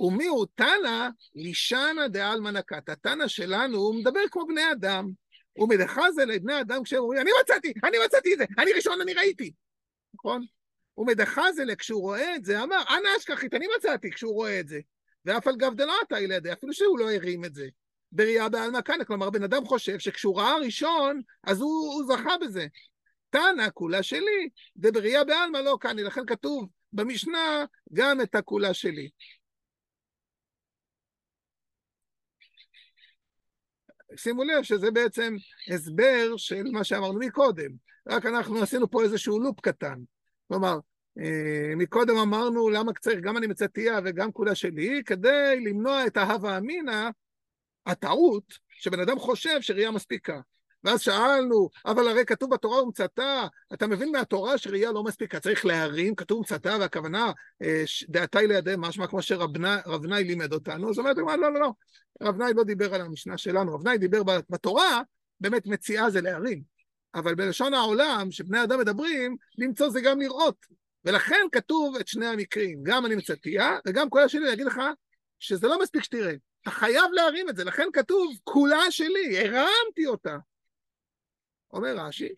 ומי 0.00 0.26
הוא 0.26 0.46
תנא 0.54 1.08
לישנא 1.34 2.08
דעלמא 2.08 2.48
נקת. 2.48 2.88
התנא 2.88 3.28
שלנו, 3.28 3.78
הוא 3.78 3.94
מדבר 3.94 4.20
כמו 4.30 4.46
בני 4.46 4.72
אדם. 4.72 5.10
הוא 5.52 5.68
מדחזה 5.68 6.24
לבני 6.24 6.60
אדם 6.60 6.82
כשהם 6.82 6.98
אומרים, 6.98 7.20
אני 7.20 7.30
מצאתי, 7.42 7.72
אני 7.84 7.96
מצאתי 8.06 8.32
את 8.32 8.38
זה, 8.38 8.44
אני 8.58 8.72
ראשון, 8.72 9.00
אני 9.00 9.14
ראיתי. 9.14 9.52
נכון? 10.14 10.44
הוא 10.94 11.06
מדחזלה, 11.06 11.76
כשהוא 11.76 12.00
רואה 12.00 12.36
את 12.36 12.44
זה, 12.44 12.62
אמר, 12.62 12.82
אנא 12.88 13.08
אשכחית, 13.18 13.54
אני 13.54 13.66
מצאתי 13.76 14.10
כשהוא 14.10 14.34
רואה 14.34 14.60
את 14.60 14.68
זה. 14.68 14.80
ואף 15.24 15.46
על 15.46 15.56
גב 15.56 15.74
דלא 15.74 15.94
אתה 16.06 16.20
ילדי, 16.20 16.52
אפילו 16.52 16.72
שהוא 16.72 16.98
לא 16.98 17.12
הרים 17.12 17.44
את 17.44 17.54
זה. 17.54 17.68
בראייה 18.12 18.48
בעלמא 18.48 18.80
קנא, 18.80 19.04
כלומר, 19.04 19.30
בן 19.30 19.42
אדם 19.42 19.64
חושב 19.64 19.98
שכשהוא 19.98 20.40
ראה 20.40 20.56
ראשון, 20.56 21.20
אז 21.44 21.60
הוא, 21.60 21.94
הוא 21.94 22.04
זכה 22.04 22.38
בזה. 22.40 22.66
תנא, 23.30 23.70
כולה 23.74 24.02
שלי, 24.02 24.48
דבראייה 24.76 25.24
בעלמא 25.24 25.58
לא 25.58 25.76
קנא, 25.80 26.00
לכן 26.00 26.26
כתוב 26.26 26.68
במשנה 26.92 27.64
גם 27.92 28.20
את 28.20 28.34
הכולה 28.34 28.74
שלי. 28.74 29.08
שימו 34.16 34.44
לב 34.44 34.62
שזה 34.62 34.90
בעצם 34.90 35.34
הסבר 35.74 36.36
של 36.36 36.62
מה 36.72 36.84
שאמרנו 36.84 37.18
מקודם, 37.18 37.70
רק 38.08 38.26
אנחנו 38.26 38.62
עשינו 38.62 38.90
פה 38.90 39.02
איזשהו 39.02 39.40
לופ 39.40 39.60
קטן. 39.60 39.98
כלומר, 40.48 40.78
אה, 41.18 41.76
מקודם 41.76 42.16
אמרנו 42.16 42.70
למה 42.70 42.92
צריך 43.00 43.20
גם 43.20 43.36
אני 43.36 43.46
מצאתיה 43.46 43.98
וגם 44.04 44.32
כולה 44.32 44.54
שלי, 44.54 45.02
כדי 45.06 45.60
למנוע 45.64 46.06
את 46.06 46.16
ההווה 46.16 46.58
אמינא, 46.58 47.08
הטעות, 47.86 48.44
שבן 48.68 49.00
אדם 49.00 49.18
חושב 49.18 49.60
שראייה 49.60 49.90
מספיקה. 49.90 50.40
ואז 50.84 51.00
שאלנו, 51.00 51.68
אבל 51.86 52.08
הרי 52.08 52.24
כתוב 52.24 52.50
בתורה 52.50 52.82
ומצאתה, 52.82 53.46
אתה 53.72 53.86
מבין 53.86 54.12
מהתורה 54.12 54.58
שראייה 54.58 54.92
לא 54.92 55.04
מספיקה, 55.04 55.40
צריך 55.40 55.66
להרים, 55.66 56.14
כתוב 56.14 56.38
ומצאתה, 56.38 56.76
והכוונה, 56.80 57.32
אה, 57.62 57.84
דעתי 58.08 58.46
לידי 58.46 58.74
משמע, 58.78 59.06
כמו 59.06 59.22
שרב 59.22 59.56
נאי 60.06 60.24
לימד 60.24 60.52
אותנו, 60.52 60.90
אז 60.90 60.98
אומרת, 60.98 61.16
לא, 61.16 61.38
לא, 61.38 61.52
לא, 61.52 61.72
רב 62.22 62.36
נאי 62.36 62.52
לא 62.54 62.64
דיבר 62.64 62.94
על 62.94 63.00
המשנה 63.00 63.38
שלנו, 63.38 63.74
רב 63.74 63.88
נאי 63.88 63.98
דיבר 63.98 64.22
בתורה, 64.50 65.02
באמת 65.40 65.66
מציאה 65.66 66.10
זה 66.10 66.20
להרים. 66.20 66.62
אבל 67.14 67.34
בלשון 67.34 67.74
העולם, 67.74 68.30
שבני 68.30 68.62
אדם 68.62 68.80
מדברים, 68.80 69.36
למצוא 69.58 69.90
זה 69.90 70.00
גם 70.00 70.20
לראות. 70.20 70.66
ולכן 71.04 71.46
כתוב 71.52 71.96
את 71.96 72.08
שני 72.08 72.26
המקרים, 72.26 72.82
גם 72.82 73.06
אני 73.06 73.14
מצאתיה, 73.14 73.78
וגם 73.86 74.10
כל 74.10 74.22
השני 74.22 74.48
יגיד 74.48 74.66
לך 74.66 74.80
שזה 75.38 75.68
לא 75.68 75.82
מספיק 75.82 76.02
שתראה. 76.02 76.34
אתה 76.62 76.70
חייב 76.70 77.12
להרים 77.12 77.48
את 77.48 77.56
זה, 77.56 77.64
לכן 77.64 77.88
כתוב, 77.92 78.38
כולה 78.44 78.90
שלי, 78.90 79.38
הרמתי 79.38 80.06
אותה. 80.06 80.36
אומר 81.72 81.96
רש"י, 81.96 82.28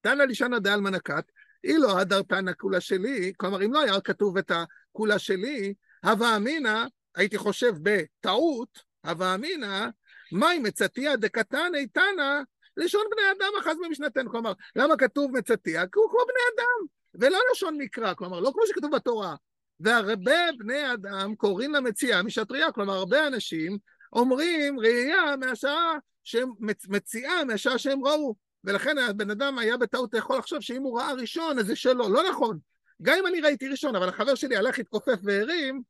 תנא 0.00 0.22
לישנא 0.22 0.58
דעלמא 0.58 0.88
נקת, 0.88 1.24
אילו 1.64 1.98
הדר 1.98 2.22
תנא 2.22 2.52
כולה 2.58 2.80
שלי, 2.80 3.32
כלומר, 3.36 3.64
אם 3.64 3.72
לא 3.72 3.80
היה 3.80 4.00
כתוב 4.00 4.38
את 4.38 4.50
הכולה 4.50 5.18
שלי, 5.18 5.74
הווה 6.04 6.36
אמינא, 6.36 6.84
הייתי 7.14 7.38
חושב 7.38 7.72
בטעות, 7.82 8.78
הווה 9.06 9.34
אמינא, 9.34 9.86
מאי 10.32 10.58
מצאתיה 10.58 11.16
דקתנא 11.16 11.78
תנא 11.92 12.40
לשון 12.76 13.02
בני 13.10 13.22
אדם 13.36 13.52
אחז 13.60 13.76
במשנתנו. 13.84 14.30
כלומר, 14.30 14.52
למה 14.76 14.96
כתוב 14.96 15.32
מצאתיה? 15.32 15.86
כי 15.86 15.98
הוא 15.98 16.10
כמו 16.10 16.20
בני 16.26 16.42
אדם, 16.54 16.86
ולא 17.14 17.38
לשון 17.52 17.78
מקרא, 17.78 18.14
כלומר, 18.14 18.40
לא 18.40 18.50
כמו 18.54 18.66
שכתוב 18.66 18.96
בתורה. 18.96 19.34
והרבה 19.80 20.52
בני 20.58 20.92
אדם 20.92 21.34
קוראים 21.34 21.74
למציאה 21.74 22.22
משטריה, 22.22 22.72
כלומר, 22.72 22.94
הרבה 22.94 23.26
אנשים 23.26 23.78
אומרים 24.12 24.80
ראייה 24.80 25.36
מהשעה 25.36 25.94
שהם 26.24 26.52
מציאה 26.88 27.44
מהשעה 27.44 27.78
שהם 27.78 28.06
ראו. 28.06 28.36
ולכן 28.64 28.98
הבן 28.98 29.30
אדם 29.30 29.58
היה 29.58 29.76
בטעות 29.76 30.14
יכול 30.14 30.38
לחשוב 30.38 30.60
שאם 30.60 30.82
הוא 30.82 31.00
ראה 31.00 31.12
ראשון, 31.12 31.58
אז 31.58 31.66
זה 31.66 31.76
שלו. 31.76 32.08
לא 32.08 32.30
נכון. 32.30 32.58
גם 33.02 33.14
אם 33.18 33.26
אני 33.26 33.40
ראיתי 33.40 33.68
ראשון, 33.68 33.96
אבל 33.96 34.08
החבר 34.08 34.34
שלי 34.34 34.56
הלך 34.56 34.78
להתכופף 34.78 35.18
והרים, 35.22 35.82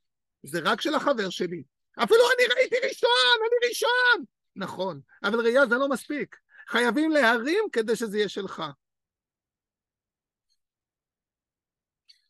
זה 0.43 0.61
רק 0.65 0.81
של 0.81 0.95
החבר 0.95 1.31
שלי. 1.31 1.63
אפילו 1.97 2.21
אני 2.37 2.55
ראיתי 2.55 2.77
ראשון, 2.89 3.11
אני 3.41 3.69
ראשון! 3.69 4.25
נכון, 4.57 5.01
אבל 5.25 5.41
ראייה 5.41 5.67
זה 5.67 5.75
לא 5.75 5.89
מספיק. 5.89 6.37
חייבים 6.69 7.11
להרים 7.11 7.65
כדי 7.73 7.97
שזה 7.97 8.19
יהיה 8.19 8.29
שלך. 8.29 8.63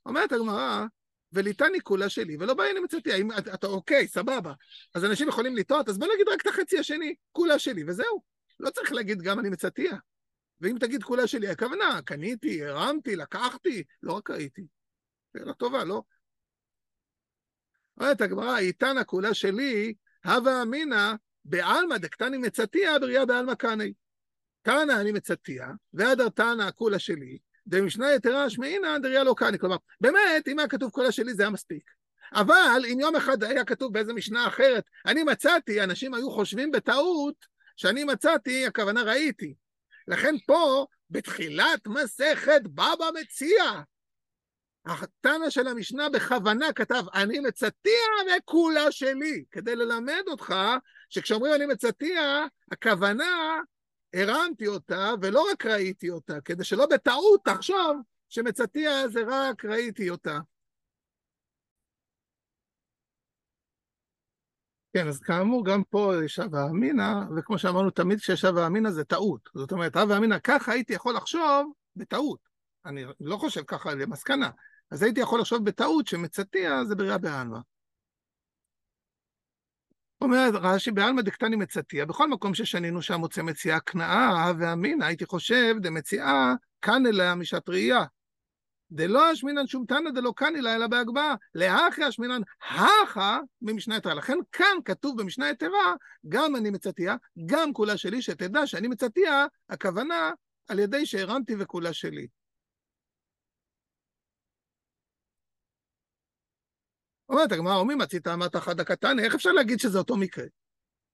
אומרת 0.06 0.32
הגמרא, 0.32 0.84
וליטני 1.34 1.80
כולה 1.80 2.08
שלי, 2.08 2.36
ולא 2.40 2.54
בעיה 2.54 2.80
מצאתי, 2.80 3.12
האם 3.12 3.32
אתה 3.32 3.66
אוקיי, 3.66 4.08
סבבה. 4.08 4.52
אז 4.94 5.04
אנשים 5.04 5.28
יכולים 5.28 5.56
לטעות, 5.56 5.88
אז 5.88 5.98
בוא 5.98 6.08
נגיד 6.14 6.28
רק 6.28 6.42
את 6.42 6.46
החצי 6.46 6.78
השני, 6.78 7.14
כולה 7.32 7.58
שלי, 7.58 7.84
וזהו. 7.86 8.22
לא 8.60 8.70
צריך 8.70 8.92
להגיד 8.92 9.22
גם 9.22 9.38
אני 9.38 9.50
מצאתיה. 9.50 9.96
ואם 10.60 10.76
תגיד 10.80 11.02
כולה 11.02 11.26
שלי, 11.26 11.48
הכוונה, 11.48 12.00
קניתי, 12.04 12.64
הרמתי, 12.64 13.16
לקחתי, 13.16 13.84
לא 14.02 14.12
רק 14.12 14.30
ראיתי. 14.30 14.66
שאלה 15.36 15.54
טובה, 15.54 15.84
לא? 15.84 16.02
אומרת 17.96 18.20
הגמרא, 18.20 18.58
איתנה 18.58 19.04
כולה 19.04 19.34
שלי, 19.34 19.94
הווה 20.24 20.62
אמינא, 20.62 21.12
בעלמא 21.44 21.96
דקתני 21.98 22.38
מצאתיה, 22.38 22.98
בריאה 22.98 23.26
בעלמא 23.26 23.54
קני. 23.54 23.92
תנא 24.62 25.00
אני 25.00 25.12
מצאתיה, 25.12 25.68
והדר 25.92 26.28
תנא 26.28 26.70
כולה 26.74 26.98
שלי, 26.98 27.38
דמשנה 27.66 28.12
יתרה 28.12 28.50
שמעינא 28.50 28.98
דריה 28.98 29.24
לא 29.24 29.34
קני. 29.36 29.58
כלומר, 29.58 29.76
באמת, 30.00 30.48
אם 30.48 30.58
היה 30.58 30.68
כתוב 30.68 30.90
כולה 30.90 31.12
שלי 31.12 31.34
זה 31.34 31.42
היה 31.42 31.50
מספיק. 31.50 31.90
אבל 32.32 32.82
אם 32.92 33.00
יום 33.00 33.16
אחד 33.16 33.42
היה 33.42 33.64
כתוב 33.64 33.92
באיזה 33.92 34.12
משנה 34.12 34.46
אחרת, 34.46 34.84
אני 35.06 35.24
מצאתי, 35.24 35.82
אנשים 35.82 36.14
היו 36.14 36.30
חושבים 36.30 36.70
בטעות 36.70 37.34
שאני 37.76 38.04
מצאתי, 38.04 38.66
הכוונה 38.66 39.02
ראיתי. 39.02 39.54
לכן 40.08 40.34
פה, 40.46 40.86
בתחילת 41.10 41.86
מסכת 41.86 42.62
בבא 42.64 43.08
מציע, 43.20 43.64
התנא 44.86 45.50
של 45.50 45.68
המשנה 45.68 46.08
בכוונה 46.08 46.72
כתב, 46.72 47.04
אני 47.14 47.38
מצאתיה 47.38 47.92
וכולה 48.38 48.92
שלי, 48.92 49.44
כדי 49.50 49.76
ללמד 49.76 50.22
אותך 50.26 50.54
שכשאומרים 51.10 51.54
אני 51.54 51.66
מצאתיה, 51.66 52.46
הכוונה 52.72 53.60
הרמתי 54.14 54.66
אותה 54.66 55.10
ולא 55.22 55.46
רק 55.52 55.66
ראיתי 55.66 56.10
אותה, 56.10 56.40
כדי 56.40 56.64
שלא 56.64 56.86
בטעות 56.86 57.44
תחשוב 57.44 57.96
שמצאתיה 58.28 59.08
זה 59.08 59.20
רק 59.28 59.64
ראיתי 59.64 60.10
אותה. 60.10 60.38
כן, 64.92 65.08
אז 65.08 65.20
כאמור, 65.20 65.64
גם 65.64 65.84
פה 65.84 66.12
יש 66.24 66.38
הווה 66.38 66.66
אמינא, 66.70 67.12
וכמו 67.36 67.58
שאמרנו, 67.58 67.90
תמיד 67.90 68.18
כשיש 68.18 68.44
הווה 68.44 68.66
אמינא 68.66 68.90
זה 68.90 69.04
טעות. 69.04 69.48
זאת 69.54 69.72
אומרת, 69.72 69.96
הווה 69.96 70.16
אמינא, 70.16 70.38
ככה 70.38 70.72
הייתי 70.72 70.92
יכול 70.92 71.14
לחשוב 71.16 71.72
בטעות. 71.96 72.38
אני 72.86 73.04
לא 73.20 73.36
חושב 73.36 73.62
ככה 73.62 73.94
למסקנה. 73.94 74.50
אז 74.90 75.02
הייתי 75.02 75.20
יכול 75.20 75.40
לחשוב 75.40 75.64
בטעות 75.64 76.06
שמצאתיה 76.06 76.84
זה 76.84 76.94
בריאה 76.94 77.18
בעלמא. 77.18 77.58
אומר 80.24 80.50
רש"י, 80.54 80.90
בעלמא 80.90 81.22
דקתני 81.22 81.56
מצאתיה, 81.56 82.06
בכל 82.06 82.30
מקום 82.30 82.54
ששנינו 82.54 83.02
שם 83.02 83.14
מוצא 83.14 83.42
מציאה 83.42 83.80
כנעה 83.80 84.52
ואמינא, 84.58 85.04
הייתי 85.04 85.26
חושב 85.26 85.74
דמציאה 85.80 86.54
כאן 86.82 87.06
אליה 87.06 87.34
משעת 87.34 87.68
ראייה. 87.68 88.04
דלא 88.90 89.32
אשמינן 89.32 89.66
שום 89.66 89.84
תנא 89.88 90.10
דלא 90.10 90.32
כאן 90.36 90.56
אלא 90.56 90.74
אלא 90.74 90.86
בהגבהה. 90.86 91.34
לאחי 91.54 92.08
אשמינן 92.08 92.40
הכה 92.70 93.38
ממשנה 93.62 93.96
יתרה. 93.96 94.14
לכן 94.14 94.38
כאן 94.52 94.76
כתוב 94.84 95.22
במשנה 95.22 95.50
יתרה, 95.50 95.94
גם 96.28 96.56
אני 96.56 96.70
מצאתיה, 96.70 97.16
גם 97.46 97.72
כולה 97.72 97.96
שלי, 97.96 98.22
שתדע 98.22 98.66
שאני 98.66 98.88
מצאתיה, 98.88 99.46
הכוונה 99.70 100.30
על 100.68 100.78
ידי 100.78 101.06
שהרמתי 101.06 101.54
וכולה 101.58 101.92
שלי. 101.92 102.26
אומרת 107.28 107.52
הגמרא, 107.52 107.76
אומרים 107.76 107.98
מצית 107.98 108.26
אמרת 108.26 108.56
חד 108.56 108.80
הקטני, 108.80 109.22
איך 109.24 109.34
אפשר 109.34 109.52
להגיד 109.52 109.80
שזה 109.80 109.98
אותו 109.98 110.16
מקרה? 110.16 110.44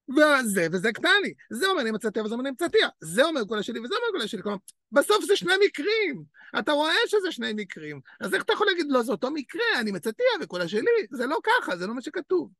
וזה 0.08 0.66
וזה 0.72 0.92
קטני, 0.92 1.34
זה 1.50 1.66
אומר 1.66 1.82
אני 1.82 1.90
מצאתי 1.90 2.20
וזה 2.20 2.34
אומר 2.34 2.44
אני 2.44 2.50
מצאתי, 2.50 2.78
זה 3.00 3.24
אומר 3.24 3.40
כל 3.48 3.58
השני 3.58 3.78
וזה 3.78 3.94
אומר 3.94 4.18
כל 4.18 4.24
השני, 4.24 4.42
כלומר, 4.42 4.58
בסוף 4.92 5.24
זה 5.24 5.36
שני 5.36 5.52
מקרים, 5.66 6.24
אתה 6.58 6.72
רואה 6.72 6.94
שזה 7.06 7.32
שני 7.32 7.52
מקרים, 7.56 8.00
אז 8.20 8.34
איך 8.34 8.42
אתה 8.42 8.52
יכול 8.52 8.66
להגיד 8.66 8.86
לא, 8.88 9.02
זה 9.02 9.12
אותו 9.12 9.30
מקרה, 9.30 9.62
אני 9.80 9.92
מצאתי 9.92 10.22
וכל 10.42 10.60
השני, 10.60 10.90
זה 11.10 11.26
לא 11.26 11.38
ככה, 11.44 11.76
זה 11.76 11.86
לא 11.86 11.94
מה 11.94 12.02
שכתוב. 12.02 12.50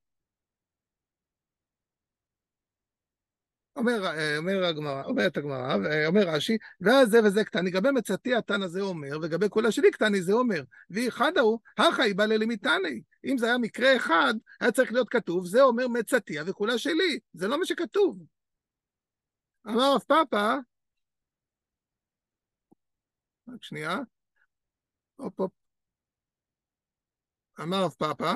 אומר, 3.80 4.12
אומר 4.38 4.64
הגמרא, 4.64 5.02
אומרת 5.04 5.36
הגמרא, 5.36 5.76
אומר 6.06 6.28
רש"י, 6.28 6.58
ואז 6.80 7.08
זה 7.08 7.20
וזה 7.24 7.44
קטני, 7.44 7.70
לגבי 7.70 7.90
מצתי 7.90 8.34
התנא 8.34 8.66
זה 8.66 8.80
אומר, 8.80 9.18
ולגבי 9.20 9.48
כולה 9.48 9.72
שלי 9.72 9.90
קטני 9.90 10.22
זה 10.22 10.32
אומר, 10.32 10.62
ואחד 10.90 11.32
ההוא, 11.36 11.58
הכי 11.78 12.14
בא 12.14 12.24
ללמיתני. 12.24 13.02
אם 13.24 13.38
זה 13.38 13.46
היה 13.46 13.58
מקרה 13.58 13.96
אחד, 13.96 14.34
היה 14.60 14.72
צריך 14.72 14.92
להיות 14.92 15.08
כתוב, 15.08 15.46
זה 15.46 15.62
אומר 15.62 15.88
מצתיה 15.88 16.42
וכולה 16.46 16.78
שלי, 16.78 17.18
זה 17.32 17.48
לא 17.48 17.58
מה 17.58 17.66
שכתוב. 17.66 18.18
אמר 19.66 19.94
רב 19.94 20.00
פאפא, 20.00 20.56
רק 23.48 23.62
שנייה, 23.64 23.98
הופ 25.16 25.40
הופ, 25.40 25.52
אמר 27.60 27.84
רב 27.84 27.90
פאפא, 27.98 28.34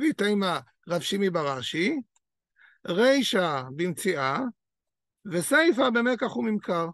ויתימה 0.00 0.60
רב 0.88 1.00
שימי 1.00 1.30
ברש"י, 1.30 2.00
רישא 2.86 3.62
במציאה, 3.76 4.40
וסיפא 5.32 5.90
במקח 5.90 6.36
וממכר. 6.36 6.88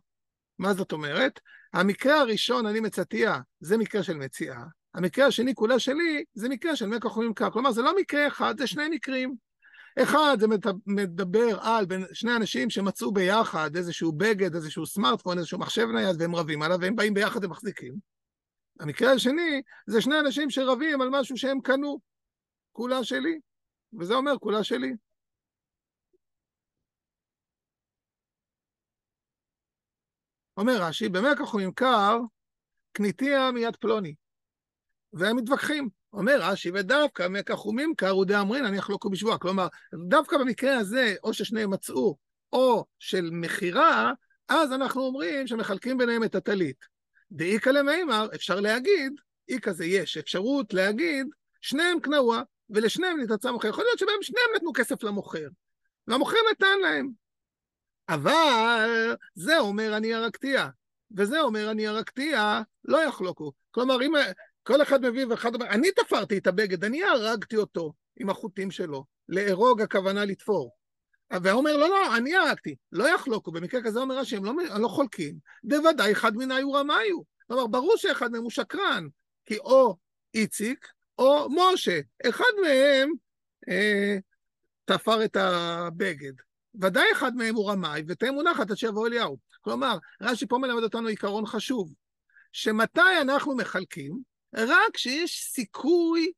מה 0.59 0.75
זאת 0.75 0.93
אומרת? 0.93 1.41
המקרה 1.73 2.21
הראשון, 2.21 2.67
אני 2.67 2.81
מצתיה, 2.81 3.41
זה 3.61 3.77
מקרה 3.77 4.03
של 4.03 4.17
מציאה. 4.17 4.65
המקרה 4.95 5.27
השני, 5.27 5.55
כולה 5.55 5.79
שלי, 5.79 6.25
זה 6.35 6.49
מקרה 6.49 6.77
של 6.77 6.87
מקח 6.87 7.17
וממכר. 7.17 7.51
כלומר, 7.51 7.73
זה 7.73 7.83
לא 7.83 7.97
מקרה 7.97 8.27
אחד, 8.27 8.59
זה 8.59 8.67
שני 8.67 8.89
מקרים. 8.91 9.35
אחד, 9.99 10.37
זה 10.41 10.47
מדבר 10.87 11.59
על 11.61 11.87
בין 11.87 12.05
שני 12.13 12.37
אנשים 12.37 12.71
שמצאו 12.71 13.13
ביחד 13.13 13.77
איזשהו 13.77 14.13
בגד, 14.13 14.55
איזשהו 14.55 14.87
סמארטפון, 14.87 15.39
איזשהו 15.39 15.59
מחשב 15.59 15.87
נייד, 15.95 16.21
והם 16.21 16.35
רבים 16.35 16.63
עליו, 16.63 16.79
והם 16.81 16.97
באים 16.97 17.15
ביחד 17.15 17.45
ומחזיקים. 17.45 17.95
המקרה 18.81 19.13
השני, 19.13 19.63
זה 19.87 20.01
שני 20.01 20.21
אנשים 20.21 20.51
שרבים 20.51 21.01
על 21.01 21.09
משהו 21.11 21.37
שהם 21.37 21.61
קנו. 21.61 21.99
כולה 22.76 23.04
שלי, 23.04 23.38
וזה 23.99 24.14
אומר 24.14 24.38
כולה 24.40 24.64
שלי. 24.64 24.92
אומר 30.56 30.76
רש"י, 30.80 31.09
במקח 31.09 31.54
וממכר, 31.54 32.18
קניתיה 32.92 33.50
מיד 33.52 33.76
פלוני. 33.76 34.14
והם 35.12 35.37
מתווכחים. 35.37 35.88
אומר 36.12 36.38
רש"י, 36.40 36.71
ודווקא 36.75 37.28
מקח 37.28 37.66
וממכר 37.66 38.11
הוא 38.11 38.25
דאמרין, 38.25 38.64
אני 38.64 38.78
אחלוקו 38.78 39.11
בשבועה. 39.11 39.38
כלומר, 39.38 39.66
דווקא 40.09 40.38
במקרה 40.38 40.76
הזה, 40.76 41.14
או 41.25 41.35
ששניהם 41.35 41.71
מצאו, 41.71 42.16
או 42.52 42.85
של 42.99 43.30
מכירה, 43.33 44.12
אז 44.49 44.73
אנחנו 44.73 45.02
אומרים 45.02 45.47
שמחלקים 45.47 45.99
ביניהם 45.99 46.25
את 46.25 46.35
הטלית. 46.35 46.85
דאיכא 47.33 47.71
למימר, 47.71 48.28
אפשר 48.35 48.61
להגיד, 48.61 49.12
איכא 49.49 49.73
זה 49.73 49.85
יש 49.85 50.16
אפשרות 50.16 50.75
להגיד, 50.75 51.26
שניהם 51.61 52.00
קנאוה, 52.00 52.42
ולשניהם 52.70 53.20
נתעצה 53.20 53.52
מוכר. 53.52 53.68
יכול 53.68 53.85
להיות 53.85 53.99
שבהם 53.99 54.23
שניהם 54.23 54.46
נתנו 54.56 54.73
כסף 54.73 55.02
למוכר, 55.02 55.49
והמוכר 56.06 56.38
נתן 56.52 56.78
להם. 56.82 57.11
אבל 58.08 59.16
זה 59.35 59.58
אומר 59.58 59.96
אני 59.96 60.14
הרגתיה, 60.14 60.68
וזה 61.16 61.40
אומר 61.40 61.70
אני 61.70 61.87
הרגתיה, 61.87 62.62
לא 62.85 63.04
יחלוקו. 63.04 63.52
כלומר, 63.70 64.02
אם 64.02 64.12
כל 64.62 64.82
אחד 64.82 65.02
מביא 65.02 65.26
ואחד 65.26 65.54
אומר, 65.54 65.66
אני 65.66 65.90
תפרתי 65.90 66.38
את 66.38 66.46
הבגד, 66.46 66.85
אני 66.85 67.04
הרגתי 67.04 67.56
אותו 67.56 67.92
עם 68.16 68.30
החוטים 68.30 68.70
שלו. 68.70 69.04
לארוג 69.28 69.82
הכוונה 69.82 70.25
לתפור. 70.25 70.76
והאומר, 71.42 71.76
לא, 71.76 71.88
לא, 71.88 72.16
אני 72.16 72.37
הרגתי. 72.37 72.76
לא 72.92 73.14
יחלוקו. 73.14 73.52
במקרה 73.52 73.82
כזה 73.82 74.00
אומר 74.00 74.18
רש"י, 74.18 74.37
הם 74.37 74.44
לא, 74.44 74.52
לא 74.80 74.88
חולקים. 74.88 75.38
בוודאי 75.64 76.12
אחד 76.12 76.37
מנהי 76.37 76.62
הוא 76.62 76.76
רמאיו. 76.76 77.18
כלומר, 77.46 77.66
ברור 77.66 77.96
שאחד 77.96 78.32
מהם 78.32 78.42
הוא 78.42 78.50
שקרן. 78.50 79.06
כי 79.46 79.58
או 79.58 79.96
איציק 80.35 80.87
או 81.18 81.49
משה, 81.50 82.00
אחד 82.28 82.52
מהם 82.62 83.12
אה, 83.68 84.18
תפר 84.85 85.25
את 85.25 85.37
הבגד. 85.37 86.32
ודאי 86.82 87.12
אחד 87.12 87.35
מהם 87.35 87.54
הוא 87.54 87.70
רמאי, 87.70 88.02
ותהיה 88.08 88.32
מונחת 88.32 88.70
עד 88.70 88.76
שיבוא 88.76 89.06
אליהו. 89.06 89.38
כלומר, 89.61 89.99
רש"י 90.20 90.46
פה 90.46 90.58
מלמד 90.58 90.82
אותנו 90.82 91.08
עיקרון 91.08 91.46
חשוב, 91.46 91.92
שמתי 92.52 93.20
אנחנו 93.20 93.56
מחלקים? 93.56 94.18
רק 94.54 94.94
כשיש 94.94 95.42
סיכוי 95.42 96.32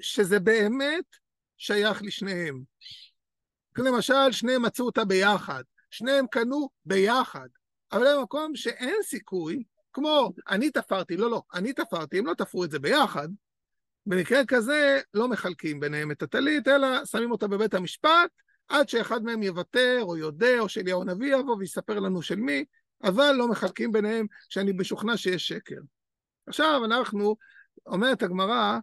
שזה 0.00 0.40
באמת 0.40 1.04
שייך 1.56 2.02
לשניהם. 2.02 2.62
למשל, 3.78 4.32
שניהם 4.32 4.62
מצאו 4.62 4.86
אותה 4.86 5.04
ביחד, 5.04 5.62
שניהם 5.90 6.26
קנו 6.26 6.68
ביחד, 6.84 7.48
אבל 7.92 8.06
במקום 8.18 8.56
שאין 8.56 8.94
סיכוי, 9.02 9.64
כמו 9.92 10.32
אני 10.48 10.70
תפרתי, 10.70 11.16
לא, 11.16 11.30
לא, 11.30 11.42
אני 11.54 11.72
תפרתי, 11.72 12.18
הם 12.18 12.26
לא 12.26 12.34
תפרו 12.34 12.64
את 12.64 12.70
זה 12.70 12.78
ביחד, 12.78 13.28
במקרה 14.06 14.40
כזה 14.48 15.00
לא 15.14 15.28
מחלקים 15.28 15.80
ביניהם 15.80 16.10
את 16.10 16.22
הטלית, 16.22 16.68
אלא 16.68 17.04
שמים 17.04 17.30
אותה 17.30 17.46
בבית 17.46 17.74
המשפט, 17.74 18.30
עד 18.68 18.88
שאחד 18.88 19.22
מהם 19.22 19.42
יוותר, 19.42 19.98
או 20.02 20.16
יודע, 20.16 20.58
או 20.58 20.68
שאליהו 20.68 21.02
הנביא 21.02 21.36
יבוא 21.36 21.56
ויספר 21.56 21.98
לנו 21.98 22.22
של 22.22 22.36
מי, 22.36 22.64
אבל 23.04 23.32
לא 23.32 23.48
מחלקים 23.48 23.92
ביניהם, 23.92 24.26
שאני 24.48 24.72
משוכנע 24.72 25.16
שיש 25.16 25.48
שקר. 25.48 25.80
עכשיו 26.46 26.84
אנחנו, 26.84 27.36
אומרת 27.86 28.22
הגמרא, 28.22 28.78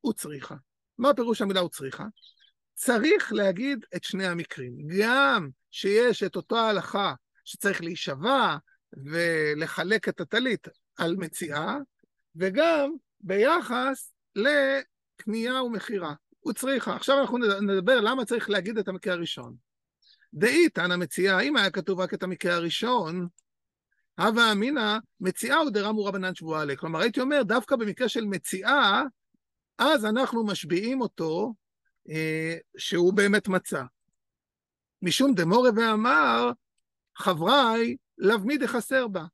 הוא 0.00 0.12
צריכה. 0.12 0.54
מה 0.98 1.14
פירוש 1.14 1.42
המילה 1.42 1.60
הוא 1.60 1.70
צריכה? 1.70 2.04
צריך 2.74 3.32
להגיד 3.32 3.84
את 3.96 4.04
שני 4.04 4.26
המקרים. 4.26 4.72
גם 4.98 5.48
שיש 5.70 6.22
את 6.22 6.36
אותו 6.36 6.58
ההלכה 6.58 7.14
שצריך 7.44 7.82
להישבע 7.82 8.56
ולחלק 8.92 10.08
את 10.08 10.20
הטלית 10.20 10.68
על 10.96 11.16
מציאה, 11.16 11.76
וגם 12.36 12.90
ביחס 13.20 14.12
לקנייה 14.36 15.62
ומכירה. 15.62 16.14
הוא 16.40 16.52
צריכה. 16.52 16.96
עכשיו 16.96 17.20
אנחנו 17.20 17.38
נדבר 17.38 18.00
למה 18.00 18.24
צריך 18.24 18.50
להגיד 18.50 18.78
את 18.78 18.88
המקרה 18.88 19.14
הראשון. 19.14 19.56
דאי 20.34 20.68
תנא 20.68 20.96
מציאה, 20.96 21.40
אם 21.40 21.56
היה 21.56 21.70
כתוב 21.70 22.00
רק 22.00 22.14
את 22.14 22.22
המקרה 22.22 22.54
הראשון, 22.54 23.28
הווה 24.18 24.52
אמינא, 24.52 24.98
מציאה 25.20 25.56
הוא 25.56 25.70
דרמו 25.70 26.04
רבנן 26.04 26.34
שבועה 26.34 26.62
עליה. 26.62 26.76
כלומר, 26.76 27.00
הייתי 27.00 27.20
אומר, 27.20 27.42
דווקא 27.42 27.76
במקרה 27.76 28.08
של 28.08 28.24
מציאה, 28.24 29.02
אז 29.78 30.04
אנחנו 30.04 30.46
משביעים 30.46 31.00
אותו 31.00 31.54
אה, 32.08 32.56
שהוא 32.76 33.12
באמת 33.12 33.48
מצא. 33.48 33.82
משום 35.02 35.34
דמורה 35.34 35.70
ואמר, 35.76 36.50
חבריי, 37.16 37.96
לאו 38.18 38.38
מי 38.38 38.58
דחסר 38.58 39.08
בה. 39.08 39.24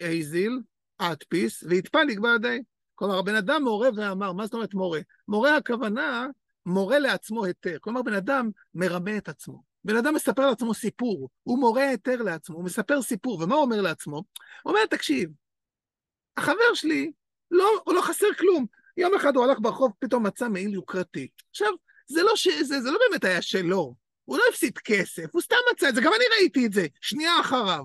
איזיל, 0.00 0.60
אדפיס, 0.98 1.64
והתפליג 1.68 2.20
בעדי. 2.20 2.62
כלומר, 3.00 3.18
הבן 3.18 3.34
אדם 3.34 3.62
מורה 3.64 3.88
ואמר, 3.96 4.32
מה 4.32 4.44
זאת 4.44 4.54
אומרת 4.54 4.74
מורה? 4.74 5.00
מורה 5.28 5.56
הכוונה, 5.56 6.26
מורה 6.66 6.98
לעצמו 6.98 7.44
היתר. 7.44 7.76
כלומר, 7.80 8.02
בן 8.02 8.14
אדם 8.14 8.50
מרמה 8.74 9.16
את 9.16 9.28
עצמו. 9.28 9.62
בן 9.84 9.96
אדם 9.96 10.14
מספר 10.14 10.46
לעצמו 10.46 10.74
סיפור, 10.74 11.28
הוא 11.42 11.58
מורה 11.58 11.88
היתר 11.88 12.22
לעצמו, 12.22 12.56
הוא 12.56 12.64
מספר 12.64 13.02
סיפור, 13.02 13.40
ומה 13.42 13.54
הוא 13.54 13.62
אומר 13.62 13.80
לעצמו? 13.80 14.16
הוא 14.62 14.72
אומר, 14.72 14.86
תקשיב, 14.86 15.30
החבר 16.36 16.74
שלי, 16.74 17.12
לא, 17.50 17.80
הוא 17.84 17.94
לא 17.94 18.00
חסר 18.00 18.26
כלום. 18.38 18.66
יום 18.96 19.14
אחד 19.14 19.36
הוא 19.36 19.44
הלך 19.44 19.58
ברחוב, 19.60 19.92
פתאום 19.98 20.26
מצא 20.26 20.48
מעיל 20.48 20.74
יוקרתי. 20.74 21.28
עכשיו, 21.50 21.72
זה 22.06 22.22
לא, 22.22 22.36
ש... 22.36 22.48
זה, 22.48 22.80
זה 22.80 22.90
לא 22.90 22.98
באמת 23.08 23.24
היה 23.24 23.42
שלו, 23.42 23.94
הוא 24.24 24.38
לא 24.38 24.42
הפסיד 24.50 24.78
כסף, 24.78 25.24
הוא 25.32 25.42
סתם 25.42 25.56
מצא 25.72 25.88
את 25.88 25.94
זה, 25.94 26.00
גם 26.00 26.12
אני 26.16 26.24
ראיתי 26.38 26.66
את 26.66 26.72
זה, 26.72 26.86
שנייה 27.00 27.40
אחריו. 27.40 27.84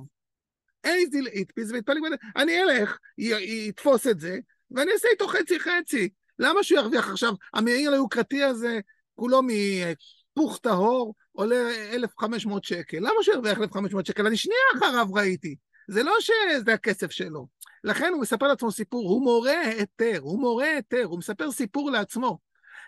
איזה 0.84 1.18
איתפיס 1.32 1.72
והתפלג, 1.72 2.02
אני 2.36 2.64
אלך, 2.64 2.98
יתפוס 3.18 4.08
את 4.08 4.20
זה, 4.20 4.40
ואני 4.72 4.92
אעשה 4.92 5.08
איתו 5.12 5.28
חצי 5.28 5.60
חצי. 5.60 6.10
למה 6.40 6.64
שהוא 6.64 6.80
ירוויח 6.80 7.10
עכשיו? 7.10 7.34
המעיל 7.54 7.94
היוקרתי 7.94 8.44
הזה, 8.44 8.80
כולו 9.16 9.42
מפוך 9.44 10.60
טהור, 10.60 11.16
עולה 11.32 11.56
1,500 11.94 12.64
שקל. 12.64 12.98
למה 12.98 13.16
שהוא 13.22 13.36
ירוויח 13.36 13.58
1,500 13.58 14.06
שקל? 14.06 14.28
אני 14.28 14.38
שנייה 14.38 14.60
אחריו 14.78 15.14
ראיתי. 15.14 15.56
זה 15.88 16.04
לא 16.04 16.14
שזה 16.20 16.74
הכסף 16.74 17.12
שלו. 17.12 17.48
לכן 17.84 18.10
הוא 18.14 18.22
מספר 18.22 18.48
לעצמו 18.48 18.72
סיפור, 18.72 19.10
הוא 19.10 19.24
מורה 19.24 19.62
היתר, 19.62 20.20
הוא 20.22 20.40
מורה 20.40 20.66
היתר, 20.66 21.04
הוא 21.04 21.20
מספר 21.20 21.52
סיפור 21.52 21.92
לעצמו. 21.92 22.40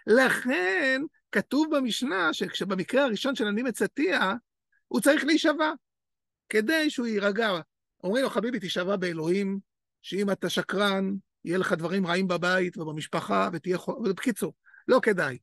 לכן 0.08 1.02
כתוב 1.32 1.76
במשנה 1.76 2.34
שכשבמקרה 2.34 3.04
הראשון 3.04 3.36
של 3.36 3.46
אני 3.46 3.64
מצטיע, 3.64 4.34
הוא 4.88 5.02
צריך 5.02 5.24
להישבע, 5.26 5.72
כדי 6.50 6.90
שהוא 6.90 7.08
יירגע. 7.08 7.60
אומרים 8.04 8.24
לו, 8.24 8.30
חביבי, 8.30 8.60
תישבע 8.60 8.96
באלוהים, 8.96 9.60
שאם 10.02 10.32
אתה 10.32 10.50
שקרן, 10.50 11.14
יהיה 11.48 11.58
לך 11.58 11.74
דברים 11.74 12.08
רעים 12.08 12.28
בבית 12.28 12.78
ובמשפחה, 12.78 13.50
ותהיה 13.54 13.78
חול... 13.78 14.14
בקיצור, 14.14 14.54
לא 14.88 15.00
כדאי. 15.02 15.38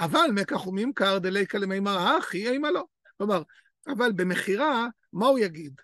אבל 0.00 0.26
מקח 0.34 0.66
וממכר 0.66 1.18
דליקה 1.18 1.58
למימר 1.58 2.18
אחי, 2.18 2.48
אימה 2.48 2.70
לא. 2.70 2.84
כלומר, 3.16 3.42
אבל 3.88 4.12
במכירה, 4.12 4.86
מה 5.12 5.26
הוא 5.26 5.38
יגיד? 5.38 5.80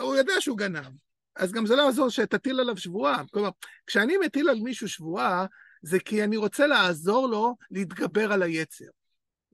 הוא 0.00 0.16
יודע 0.16 0.32
שהוא 0.40 0.58
גנב, 0.58 0.92
אז 1.36 1.52
גם 1.52 1.66
זה 1.66 1.76
לא 1.76 1.82
יעזור 1.82 2.08
שתטיל 2.10 2.60
עליו 2.60 2.76
שבועה. 2.76 3.22
כלומר, 3.32 3.50
כשאני 3.86 4.16
מטיל 4.16 4.48
על 4.48 4.60
מישהו 4.60 4.88
שבועה, 4.88 5.46
זה 5.82 6.00
כי 6.00 6.24
אני 6.24 6.36
רוצה 6.36 6.66
לעזור 6.66 7.28
לו 7.28 7.56
להתגבר 7.70 8.32
על 8.32 8.42
היצר. 8.42 8.90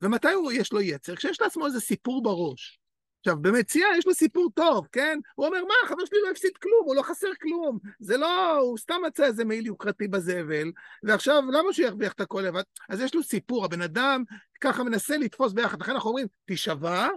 ומתי 0.02 0.32
הוא, 0.32 0.52
יש 0.52 0.72
לו 0.72 0.80
יצר? 0.80 1.16
כשיש 1.16 1.40
לעצמו 1.40 1.66
איזה 1.66 1.80
סיפור 1.80 2.22
בראש. 2.22 2.80
עכשיו, 3.20 3.36
במציאה 3.42 3.88
יש 3.98 4.06
לו 4.06 4.14
סיפור 4.14 4.50
טוב, 4.54 4.86
כן? 4.92 5.18
הוא 5.34 5.46
אומר, 5.46 5.64
מה, 5.64 5.88
חבר 5.88 6.04
שלי 6.04 6.18
לא 6.24 6.30
הפסיד 6.30 6.56
כלום, 6.56 6.82
הוא 6.84 6.96
לא 6.96 7.02
חסר 7.02 7.28
כלום. 7.42 7.78
זה 8.00 8.16
לא, 8.16 8.58
הוא 8.58 8.78
סתם 8.78 9.00
מצא 9.06 9.24
איזה 9.24 9.44
מעיל 9.44 9.66
יוקרתי 9.66 10.08
בזבל, 10.08 10.72
ועכשיו, 11.02 11.42
למה 11.52 11.72
שהוא 11.72 11.86
ירוויח 11.86 12.12
את 12.12 12.20
הכל 12.20 12.40
לבד? 12.40 12.62
אז 12.88 13.00
יש 13.00 13.14
לו 13.14 13.22
סיפור, 13.22 13.64
הבן 13.64 13.82
אדם 13.82 14.24
ככה 14.60 14.84
מנסה 14.84 15.16
לתפוס 15.16 15.52
ביחד, 15.52 15.80
לכן 15.80 15.92
אנחנו 15.92 16.08
אומרים, 16.08 16.26
תישבע, 16.44 17.08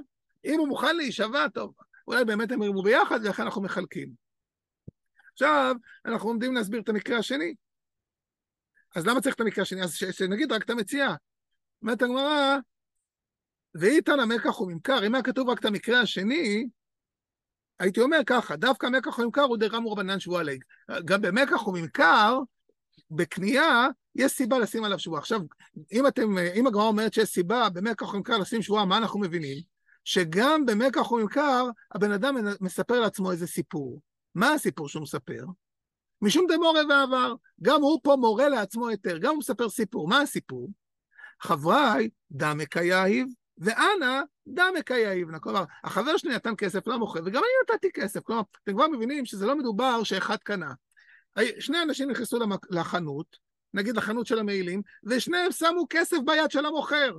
אם 0.45 0.59
הוא 0.59 0.67
מוכן 0.67 0.95
להישבע, 0.95 1.47
טוב, 1.47 1.73
אולי 2.07 2.25
באמת 2.25 2.51
הם 2.51 2.61
ירימו 2.61 2.83
ביחד, 2.83 3.19
ולכן 3.23 3.43
אנחנו 3.43 3.61
מחלקים. 3.61 4.09
עכשיו, 5.33 5.75
אנחנו 6.05 6.29
עומדים 6.29 6.53
להסביר 6.53 6.81
את 6.81 6.89
המקרה 6.89 7.17
השני. 7.17 7.53
אז 8.95 9.07
למה 9.07 9.21
צריך 9.21 9.35
את 9.35 9.41
המקרה 9.41 9.61
השני? 9.61 9.83
אז 9.83 9.93
שנגיד 9.95 10.51
רק 10.51 10.63
את 10.63 10.69
המציאה. 10.69 11.15
אומרת 11.81 12.01
הגמרא, 12.01 12.57
ואיתן 13.75 14.19
המקח 14.19 14.55
הוא 14.55 14.71
ממכר, 14.71 15.07
אם 15.07 15.15
היה 15.15 15.23
כתוב 15.23 15.49
רק 15.49 15.59
את 15.59 15.65
המקרה 15.65 15.99
השני, 15.99 16.67
הייתי 17.79 18.01
אומר 18.01 18.19
ככה, 18.25 18.55
דווקא 18.55 18.87
מקח 18.87 19.17
הוא 19.17 19.25
ממכר 19.25 19.41
הוא 19.41 19.57
דרם 19.57 19.87
רבנן 19.87 20.19
שבועה 20.19 20.43
לג. 20.43 20.63
גם 21.05 21.21
במקח 21.21 21.61
הוא 21.61 21.77
ממכר, 21.77 22.39
בקנייה, 23.11 23.87
יש 24.15 24.31
סיבה 24.31 24.59
לשים 24.59 24.83
עליו 24.83 24.99
שבועה. 24.99 25.19
עכשיו, 25.19 25.39
אם 25.91 26.07
אתם, 26.07 26.37
אם 26.55 26.67
הגמרא 26.67 26.83
אומרת 26.83 27.13
שיש 27.13 27.29
סיבה 27.29 27.69
במקח 27.69 28.05
הוא 28.05 28.17
ממכר 28.17 28.37
לשים 28.37 28.61
שבועה, 28.61 28.85
מה 28.85 28.97
אנחנו 28.97 29.19
מבינים? 29.19 29.57
שגם 30.03 30.65
במקח 30.65 31.07
הוא 31.07 31.21
ממכר, 31.21 31.65
הבן 31.91 32.11
אדם 32.11 32.35
מספר 32.61 32.99
לעצמו 32.99 33.31
איזה 33.31 33.47
סיפור. 33.47 33.99
מה 34.35 34.53
הסיפור 34.53 34.89
שהוא 34.89 35.03
מספר? 35.03 35.45
משום 36.21 36.45
דמורה 36.51 36.81
ועבר. 36.89 37.35
גם 37.61 37.81
הוא 37.81 37.99
פה 38.03 38.15
מורה 38.15 38.49
לעצמו 38.49 38.87
היתר, 38.87 39.17
גם 39.17 39.29
הוא 39.29 39.39
מספר 39.39 39.69
סיפור. 39.69 40.07
מה 40.07 40.21
הסיפור? 40.21 40.69
חבריי, 41.41 42.09
דמק 42.31 42.77
היהיב, 42.77 43.27
ואנא 43.57 44.21
דמק 44.47 44.91
היהיבנה. 44.91 45.39
כלומר, 45.39 45.63
החבר 45.83 46.17
שלי 46.17 46.35
נתן 46.35 46.53
כסף 46.57 46.87
למוכר, 46.87 47.19
וגם 47.25 47.41
אני 47.43 47.75
נתתי 47.75 47.91
כסף. 47.91 48.19
כלומר, 48.19 48.41
אתם 48.63 48.73
כבר 48.73 48.87
מבינים 48.87 49.25
שזה 49.25 49.45
לא 49.45 49.55
מדובר 49.55 50.03
שאחד 50.03 50.37
קנה. 50.37 50.73
שני 51.59 51.81
אנשים 51.81 52.11
נכנסו 52.11 52.39
לחנות, 52.69 53.37
נגיד 53.73 53.97
לחנות 53.97 54.27
של 54.27 54.39
המעילים, 54.39 54.81
ושניהם 55.03 55.51
שמו 55.51 55.85
כסף 55.89 56.17
ביד 56.25 56.51
של 56.51 56.65
המוכר. 56.65 57.17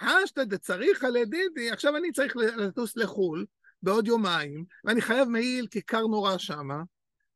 השתא 0.00 0.44
דצריכא 0.44 1.06
לדידי, 1.06 1.70
עכשיו 1.70 1.96
אני 1.96 2.12
צריך 2.12 2.36
לטוס 2.36 2.96
לחו"ל 2.96 3.46
בעוד 3.82 4.06
יומיים, 4.06 4.64
ואני 4.84 5.00
חייב 5.00 5.28
מעיל 5.28 5.66
כי 5.66 5.82
קר 5.82 6.06
נורא 6.06 6.38
שמה. 6.38 6.82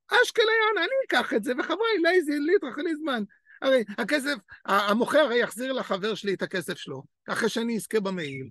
אשקלון, 0.08 0.78
אני 0.78 0.96
אקח 1.06 1.34
את 1.34 1.44
זה, 1.44 1.52
וחברי, 1.58 1.98
לייזי, 2.02 2.38
ליטרח 2.38 2.78
לי 2.78 2.96
זמן. 2.96 3.22
הרי 3.62 3.84
הכסף, 3.98 4.34
המוכר 4.64 5.18
הרי 5.18 5.38
יחזיר 5.38 5.72
לחבר 5.72 6.14
שלי 6.14 6.34
את 6.34 6.42
הכסף 6.42 6.78
שלו, 6.78 7.02
אחרי 7.28 7.48
שאני 7.48 7.76
אזכה 7.76 8.00
במעיל. 8.00 8.48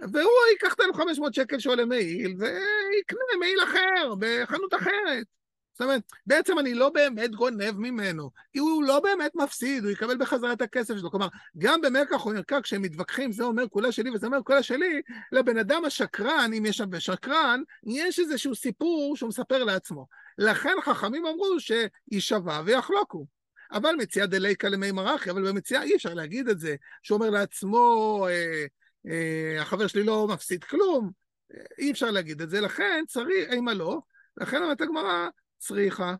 והוא 0.00 0.32
ייקח 0.50 0.74
את 0.74 0.80
ה-500 0.80 1.32
שקל 1.32 1.58
שעולה 1.58 1.84
מעיל, 1.84 2.34
ויקנה 2.38 3.38
מעיל 3.40 3.58
אחר, 3.64 4.14
בחנות 4.18 4.74
אחרת. 4.74 5.26
זאת 5.72 5.80
אומרת, 5.80 6.02
בעצם 6.26 6.58
אני 6.58 6.74
לא 6.74 6.90
באמת 6.90 7.30
גונב 7.30 7.78
ממנו, 7.78 8.30
כי 8.52 8.58
הוא 8.58 8.84
לא 8.84 9.00
באמת 9.00 9.34
מפסיד, 9.34 9.84
הוא 9.84 9.92
יקבל 9.92 10.16
בחזרה 10.18 10.52
את 10.52 10.62
הכסף 10.62 10.96
שלו. 10.98 11.10
כלומר, 11.10 11.28
גם 11.58 11.80
במקח 11.80 12.26
או 12.26 12.32
נרקע, 12.32 12.60
כשהם 12.62 12.82
מתווכחים, 12.82 13.32
זה 13.32 13.44
אומר 13.44 13.68
כולה 13.68 13.92
שלי 13.92 14.10
וזה 14.10 14.26
אומר 14.26 14.42
כולה 14.42 14.62
שלי, 14.62 15.02
לבן 15.32 15.58
אדם 15.58 15.84
השקרן, 15.84 16.50
אם 16.58 16.66
יש 16.66 16.76
שם 16.76 17.00
שקרן, 17.00 17.62
יש 17.86 18.18
איזשהו 18.18 18.54
סיפור 18.54 19.16
שהוא 19.16 19.28
מספר 19.28 19.64
לעצמו. 19.64 20.06
לכן 20.38 20.74
חכמים 20.84 21.26
אמרו 21.26 21.56
שיישבע 21.60 22.62
ויחלוקו. 22.64 23.26
אבל 23.72 23.94
מציאה 23.98 24.26
דליקה 24.26 24.68
למי 24.68 24.92
מרחי, 24.92 25.30
אבל 25.30 25.48
במציאה 25.48 25.82
אי 25.82 25.96
אפשר 25.96 26.14
להגיד 26.14 26.48
את 26.48 26.60
זה, 26.60 26.76
שהוא 27.02 27.18
אומר 27.18 27.30
לעצמו, 27.30 28.26
אה, 28.28 28.64
אה, 29.06 29.62
החבר 29.62 29.86
שלי 29.86 30.04
לא 30.04 30.28
מפסיד 30.28 30.64
כלום, 30.64 31.10
אי 31.78 31.90
אפשר 31.90 32.10
להגיד 32.10 32.40
את 32.40 32.50
זה, 32.50 32.60
לכן 32.60 33.04
צריך, 33.08 33.50
אימה 33.52 33.74
לא, 33.74 34.00
לכן 34.36 34.62
אומרת 34.62 34.80
הגמרא, 34.80 35.28
צריכה. 35.58 36.14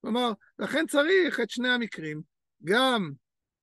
כלומר, 0.00 0.32
לכן 0.58 0.86
צריך 0.86 1.40
את 1.40 1.50
שני 1.50 1.68
המקרים, 1.68 2.22
גם 2.64 3.12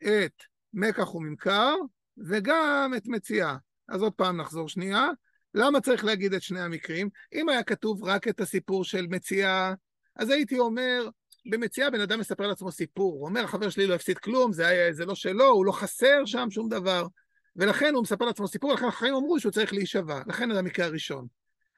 את 0.04 0.44
מקח 0.74 1.16
וממכר 1.16 1.76
וגם 2.18 2.94
את 2.98 3.08
מציאה. 3.08 3.56
אז 3.88 4.02
עוד 4.02 4.14
פעם 4.14 4.42
נחזור 4.42 4.70
שנייה. 4.70 5.08
למה 5.54 5.82
צריך 5.82 6.06
להגיד 6.06 6.34
את 6.34 6.42
שני 6.42 6.62
המקרים? 6.62 7.10
אם 7.34 7.50
היה 7.50 7.64
כתוב 7.64 8.04
רק 8.04 8.28
את 8.28 8.40
הסיפור 8.40 8.84
של 8.84 9.08
מציאה, 9.10 9.74
אז 10.16 10.30
הייתי 10.30 10.60
אומר, 10.60 11.10
במציאה 11.46 11.90
בן 11.90 12.02
אדם 12.02 12.20
מספר 12.20 12.48
לעצמו 12.48 12.72
סיפור, 12.72 13.14
הוא 13.14 13.26
אומר, 13.26 13.44
החבר 13.44 13.70
שלי 13.70 13.88
לא 13.88 13.94
הפסיד 13.94 14.18
כלום, 14.18 14.54
זה, 14.54 14.68
היה, 14.68 14.94
זה 14.94 15.06
לא 15.06 15.16
שלו, 15.16 15.46
הוא 15.46 15.66
לא 15.66 15.72
חסר 15.72 16.26
שם 16.26 16.48
שום 16.50 16.70
דבר. 16.70 17.08
ולכן 17.56 17.94
הוא 17.94 18.04
מספר 18.04 18.26
לעצמו 18.26 18.48
סיפור, 18.48 18.74
לכן 18.74 18.86
החיים 18.86 19.16
אמרו 19.16 19.40
שהוא 19.40 19.52
צריך 19.52 19.74
להישבע, 19.74 20.22
לכן 20.28 20.54
זה 20.54 20.60
המקרה 20.60 20.86
הראשון. 20.86 21.28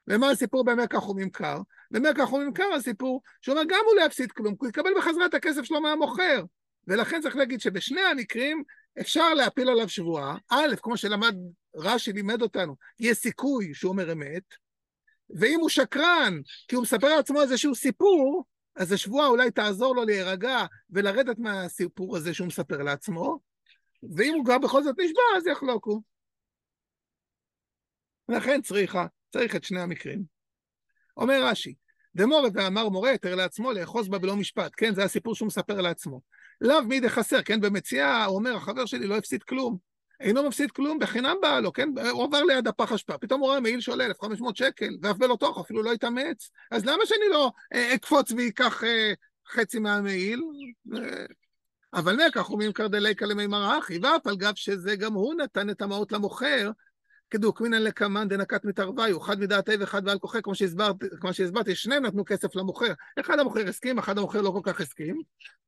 ומה 0.08 0.30
הסיפור 0.30 0.65
במקח 0.65 1.10
וממכר? 1.10 1.60
במקח 1.91 2.34
וממכר 2.34 2.73
הסיפור, 2.75 3.21
שהוא 3.41 3.54
אומר, 3.54 3.65
גם 3.69 3.80
הוא 3.86 3.95
לא 3.95 4.06
יפסיד 4.06 4.32
כלום, 4.32 4.56
הוא 4.60 4.69
יקבל 4.69 4.89
בחזרה 4.97 5.25
את 5.25 5.34
הכסף 5.34 5.63
שלו 5.63 5.82
מהמוכר. 5.82 6.43
ולכן 6.88 7.21
צריך 7.21 7.36
להגיד 7.36 7.62
שבשני 7.62 8.01
המקרים 8.01 8.63
אפשר 9.01 9.34
להפיל 9.34 9.69
עליו 9.69 9.89
שבועה. 9.89 10.38
א', 10.49 10.75
כמו 10.82 10.97
שלמד 10.97 11.36
רש"י 11.75 12.13
לימד 12.13 12.41
אותנו, 12.41 12.75
יש 12.99 13.17
סיכוי 13.17 13.73
שהוא 13.73 13.91
אומר 13.91 14.12
אמת, 14.12 14.43
ואם 15.30 15.60
הוא 15.60 15.69
שקרן, 15.69 16.39
כי 16.67 16.75
הוא 16.75 16.84
מספר 16.84 17.15
לעצמו 17.15 17.41
איזשהו 17.41 17.75
סיפור, 17.75 18.45
אז 18.76 18.92
השבועה 18.92 19.28
אולי 19.28 19.52
תעזור 19.52 19.96
לו 19.96 20.04
להירגע 20.06 20.66
ולרדת 20.90 21.40
מהסיפור 21.40 22.18
הזה 22.18 22.34
שהוא 22.34 22.48
מספר 22.48 22.78
לעצמו, 22.78 23.40
ואם 24.16 24.34
הוא 24.34 24.46
גם 24.46 24.62
בכל 24.62 24.84
זאת 24.84 24.96
נשבע, 25.00 25.22
אז 25.38 25.48
יחלוקו. 25.48 26.02
לכן 28.30 28.62
צריכה, 28.62 29.06
צריך 29.32 29.56
את 29.56 29.64
שני 29.64 29.82
המקרים. 29.82 30.24
אומר 31.18 31.46
רש"י, 31.46 31.76
דמורת 32.16 32.52
ואמר 32.56 32.90
מורה 32.90 33.12
יותר 33.12 33.36
לעצמו 33.36 33.72
לאחוז 33.72 34.10
בה 34.10 34.20
בלא 34.20 34.36
משפט, 34.36 34.72
כן, 34.78 34.96
זה 34.96 35.04
הסיפור 35.04 35.36
שהוא 35.36 35.48
מספר 35.48 35.82
לעצמו. 35.82 36.22
לאו 36.62 36.84
מידי 36.84 37.10
חסר, 37.10 37.42
כן, 37.42 37.62
במציאה 37.62 38.26
הוא 38.26 38.36
אומר, 38.36 38.56
החבר 38.56 38.86
שלי 38.86 39.08
לא 39.08 39.18
הפסיד 39.18 39.44
כלום. 39.44 39.78
אינו 40.19 40.47
מפסיד 40.47 40.71
כלום, 40.71 40.99
בחינם 40.99 41.36
בא 41.41 41.60
לו, 41.60 41.73
כן? 41.73 41.89
הוא 42.12 42.23
עבר 42.23 42.43
ליד 42.43 42.67
הפח 42.67 42.91
אשפה, 42.91 43.17
פתאום 43.17 43.41
הוא 43.41 43.49
רואה 43.49 43.60
מעיל 43.60 43.82
שעולה 43.82 44.06
1,500 44.06 44.58
שקל, 44.58 44.97
ואף 45.01 45.17
בלא 45.17 45.38
תוך, 45.39 45.60
אפילו 45.60 45.84
לא 45.84 45.91
התאמץ. 45.91 46.49
אז 46.71 46.86
למה 46.86 47.06
שאני 47.06 47.30
לא 47.32 47.51
אה, 47.73 47.95
אקפוץ 47.95 48.32
ואקח 48.32 48.84
אה, 48.84 49.13
חצי 49.47 49.80
מהמעיל? 49.80 50.41
אה, 50.95 51.25
אבל 51.93 52.25
נקח 52.28 52.47
הוא 52.47 52.60
ממכר 52.60 52.88
דליקה 52.88 53.25
למימר 53.25 53.63
האחי, 53.63 53.97
ואף 53.97 54.28
על 54.28 54.36
גב 54.36 54.56
שזה 54.56 54.95
גם 54.95 55.13
הוא 55.13 55.34
נתן 55.36 55.69
את 55.69 55.82
המעות 55.82 56.12
למוכר, 56.12 56.71
כדוקמינן 57.36 57.82
לקמן 57.82 58.28
דנקת 58.28 58.65
מתערוויו, 58.65 59.21
אחד 59.21 59.39
מדעתי 59.39 59.76
ואחד 59.80 60.06
בעל 60.06 60.19
כוחי, 60.19 60.41
כמו 60.43 60.56
שהסברתי, 60.56 61.06
כמו 61.19 61.34
שהסברתי, 61.34 61.76
שניהם 61.76 62.06
נתנו 62.06 62.26
כסף 62.26 62.56
למוכר. 62.56 62.93
אחד 63.19 63.39
המוכר 63.39 63.69
הסכים, 63.69 64.00
אחד 64.00 64.17
המוכר 64.17 64.41
לא 64.41 64.50
כל 64.50 64.60
כך 64.63 64.82
הסכים, 64.82 65.21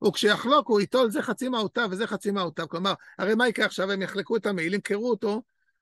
וכשיחלוק 0.07 0.67
הוא 0.67 0.79
ייטול 0.79 1.09
זה 1.09 1.21
חצי 1.21 1.49
מהותיו 1.49 1.87
וזה 1.91 2.07
חצי 2.07 2.31
מהותיו. 2.31 2.69
כלומר, 2.69 2.93
הרי 3.19 3.35
מה 3.35 3.47
יקרה 3.47 3.65
עכשיו? 3.65 3.91
הם 3.91 4.01
יחלקו 4.01 4.35
את 4.35 4.45
המעיל, 4.45 4.73
ימכרו 4.73 5.09
אותו, 5.09 5.41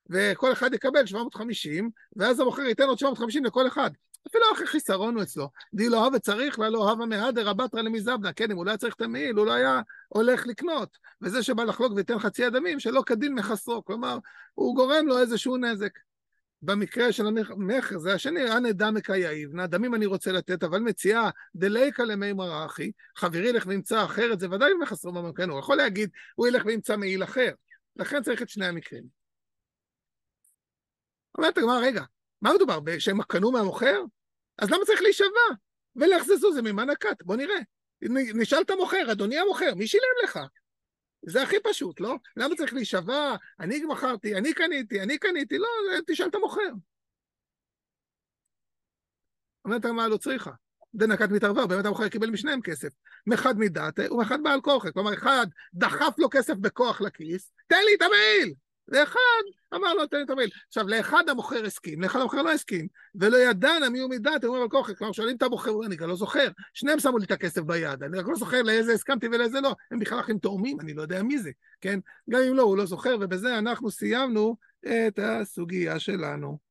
וכל 0.10 0.52
אחד 0.52 0.74
יקבל 0.74 1.06
750, 1.06 1.90
ואז 2.16 2.40
המוכר 2.40 2.62
ייתן 2.62 2.84
עוד 2.84 3.00
750 3.00 3.46
לכל 3.46 3.68
אחד. 3.68 3.92
אפילו 4.28 4.44
אחרי 4.54 4.68
חיסרון 4.68 5.16
הוא 5.16 5.24
אצלו. 5.24 5.50
די 5.74 5.90
לא 5.90 6.06
אהבה 6.06 6.20
צריך 6.20 6.60
לה, 6.60 6.70
לא 6.70 6.90
אהבה 6.90 7.06
מהדר 7.06 7.48
רבתרא 7.48 7.82
למזבנה. 7.82 8.34
כן, 8.34 8.52
אם 8.52 8.58
הוא 8.58 8.66
לא 8.66 8.70
היה 8.70 8.78
צריך 8.78 8.96
את 8.96 9.02
המעיל, 9.02 9.36
הוא 9.36 9.46
לא 9.46 9.54
היה 9.54 9.82
הולך 10.08 10.48
לקנות. 10.48 10.98
וזה 11.22 11.44
שבא 11.44 11.64
לחלוק 11.64 11.94
וייתן 11.94 12.20
חצי 12.20 12.46
הדמים, 12.46 12.80
שלא 12.80 13.04
כדין 13.06 13.34
מחסרו. 13.34 13.86
כלומר, 13.86 14.18
הוא 14.54 14.76
גורם 14.76 15.08
לו 15.08 15.20
איזשהו 15.20 15.58
נזק. 15.58 16.00
במקרה 16.62 17.12
של 17.12 17.28
המכר, 17.28 17.98
זה 17.98 18.14
השני, 18.14 18.52
אנא 18.52 18.72
דמק 18.72 19.10
היעיבנה, 19.10 19.68
דמים 19.68 19.96
אני 19.96 20.06
רוצה 20.06 20.32
לתת, 20.32 20.64
אבל 20.64 20.80
מציאה 20.80 21.30
דליקה 21.56 22.04
למי 22.04 22.34
מרחי, 22.34 22.92
חברי 23.16 23.48
ילך 23.48 23.68
וימצא 23.68 24.06
אחרת, 24.06 24.40
זה 24.40 24.52
ודאי 24.52 24.74
מחסרו 24.74 25.12
במקרה, 25.12 25.46
הוא 25.46 25.60
יכול 25.60 25.78
להגיד, 25.78 26.10
הוא 26.36 26.48
ילך 26.48 26.66
וימצא 26.66 26.98
מעיל 26.98 27.24
אחר. 27.24 27.52
לכן 27.96 28.24
צריך 28.24 28.42
את 28.42 28.50
שני 28.50 28.66
המקרים. 28.66 29.04
אומרת 31.38 31.58
הגמרא, 31.58 31.80
רגע, 31.80 32.04
מה 32.42 32.54
מדובר? 32.54 32.80
שהם 33.00 33.22
קנו 33.22 33.52
מהמוכר? 33.52 34.04
אז 34.58 34.70
למה 34.70 34.86
צריך 34.86 35.02
להישבע? 35.02 35.56
ולהחזזו 35.96 36.54
זה 36.54 36.62
ממה 36.62 36.86
נקט? 36.86 37.24
בוא 37.24 37.36
נראה. 37.36 37.60
נשאל 38.12 38.62
את 38.62 38.70
המוכר, 38.70 39.12
אדוני 39.12 39.38
המוכר, 39.38 39.76
מי 39.76 39.88
שילם 39.88 40.04
לך? 40.24 40.40
זה 41.26 41.42
הכי 41.44 41.56
פשוט, 41.64 42.00
לא? 42.00 42.16
למה 42.38 42.56
צריך 42.56 42.74
להישבע? 42.74 43.36
אני 43.60 43.86
מכרתי, 43.86 44.36
אני 44.36 44.54
קניתי, 44.54 45.02
אני 45.02 45.18
קניתי, 45.18 45.58
לא, 45.58 45.68
תשאל 46.08 46.28
את 46.28 46.36
המוכר. 46.36 46.72
אומרת 49.66 49.86
הגמרא 49.86 50.08
לא 50.08 50.18
צריכה. 50.18 50.52
דנקת 50.96 51.30
מתערבה, 51.30 51.66
באמת 51.66 51.86
המוכר 51.86 52.10
קיבל 52.10 52.30
משניהם 52.30 52.62
כסף. 52.62 52.90
מחד 53.28 53.58
מדעת 53.58 54.00
ומחד 54.12 54.44
בעל 54.44 54.62
כוחה. 54.62 54.92
כלומר, 54.92 55.14
אחד 55.14 55.48
דחף 55.74 56.14
לו 56.18 56.30
כסף 56.30 56.54
בכוח 56.54 57.02
לכיס, 57.02 57.52
תן 57.68 57.82
לי 57.86 57.96
את 57.96 58.02
המעיל! 58.02 58.54
לאחד 58.88 59.20
אמר 59.76 59.94
לו 59.94 60.08
תן 60.08 60.18
לי 60.18 60.24
את 60.24 60.30
המעיל. 60.30 60.50
עכשיו, 60.68 60.88
לאחד 60.88 61.30
המוכר 61.30 61.66
הסכים, 61.66 62.02
לאחד 62.02 62.20
המוכר 62.20 62.42
לא 62.42 62.52
הסכים, 62.52 62.88
ולא 63.16 63.38
ידענה 63.38 63.90
מי 63.90 64.00
הוא 64.00 64.10
מדעת, 64.10 64.44
הוא 64.44 64.54
אומר 64.54 64.64
על 64.64 64.70
כוחי, 64.70 64.96
כלומר 64.96 65.14
שואלים 65.14 65.36
את 65.36 65.42
המוכר, 65.42 65.72
אני 65.86 65.96
גם 65.96 66.10
לא 66.10 66.16
זוכר, 66.16 66.48
שניהם 66.74 67.00
שמו 67.00 67.18
לי 67.18 67.26
את 67.26 67.32
הכסף 67.32 67.62
ביד, 67.62 68.04
אני 68.04 68.18
רק 68.20 68.26
לא 68.28 68.36
זוכר 68.36 68.62
לאיזה 68.62 68.94
הסכמתי 68.94 69.28
ולאיזה 69.28 69.62
לא, 69.62 69.76
הם 69.92 70.00
בכלל 70.00 70.20
אחים 70.20 70.38
תאומים, 70.38 70.80
אני 70.80 70.94
לא 70.94 71.02
יודע 71.02 71.24
מי 71.24 71.38
זה, 71.38 71.52
כן? 71.82 72.00
גם 72.30 72.42
אם 72.50 72.54
לא, 72.54 72.64
הוא 72.64 72.78
לא 72.78 72.86
זוכר, 72.86 73.18
ובזה 73.22 73.58
אנחנו 73.58 73.92
סיימנו 73.92 74.56
את 74.88 75.20
הסוגיה 75.24 76.00
שלנו. 76.00 76.65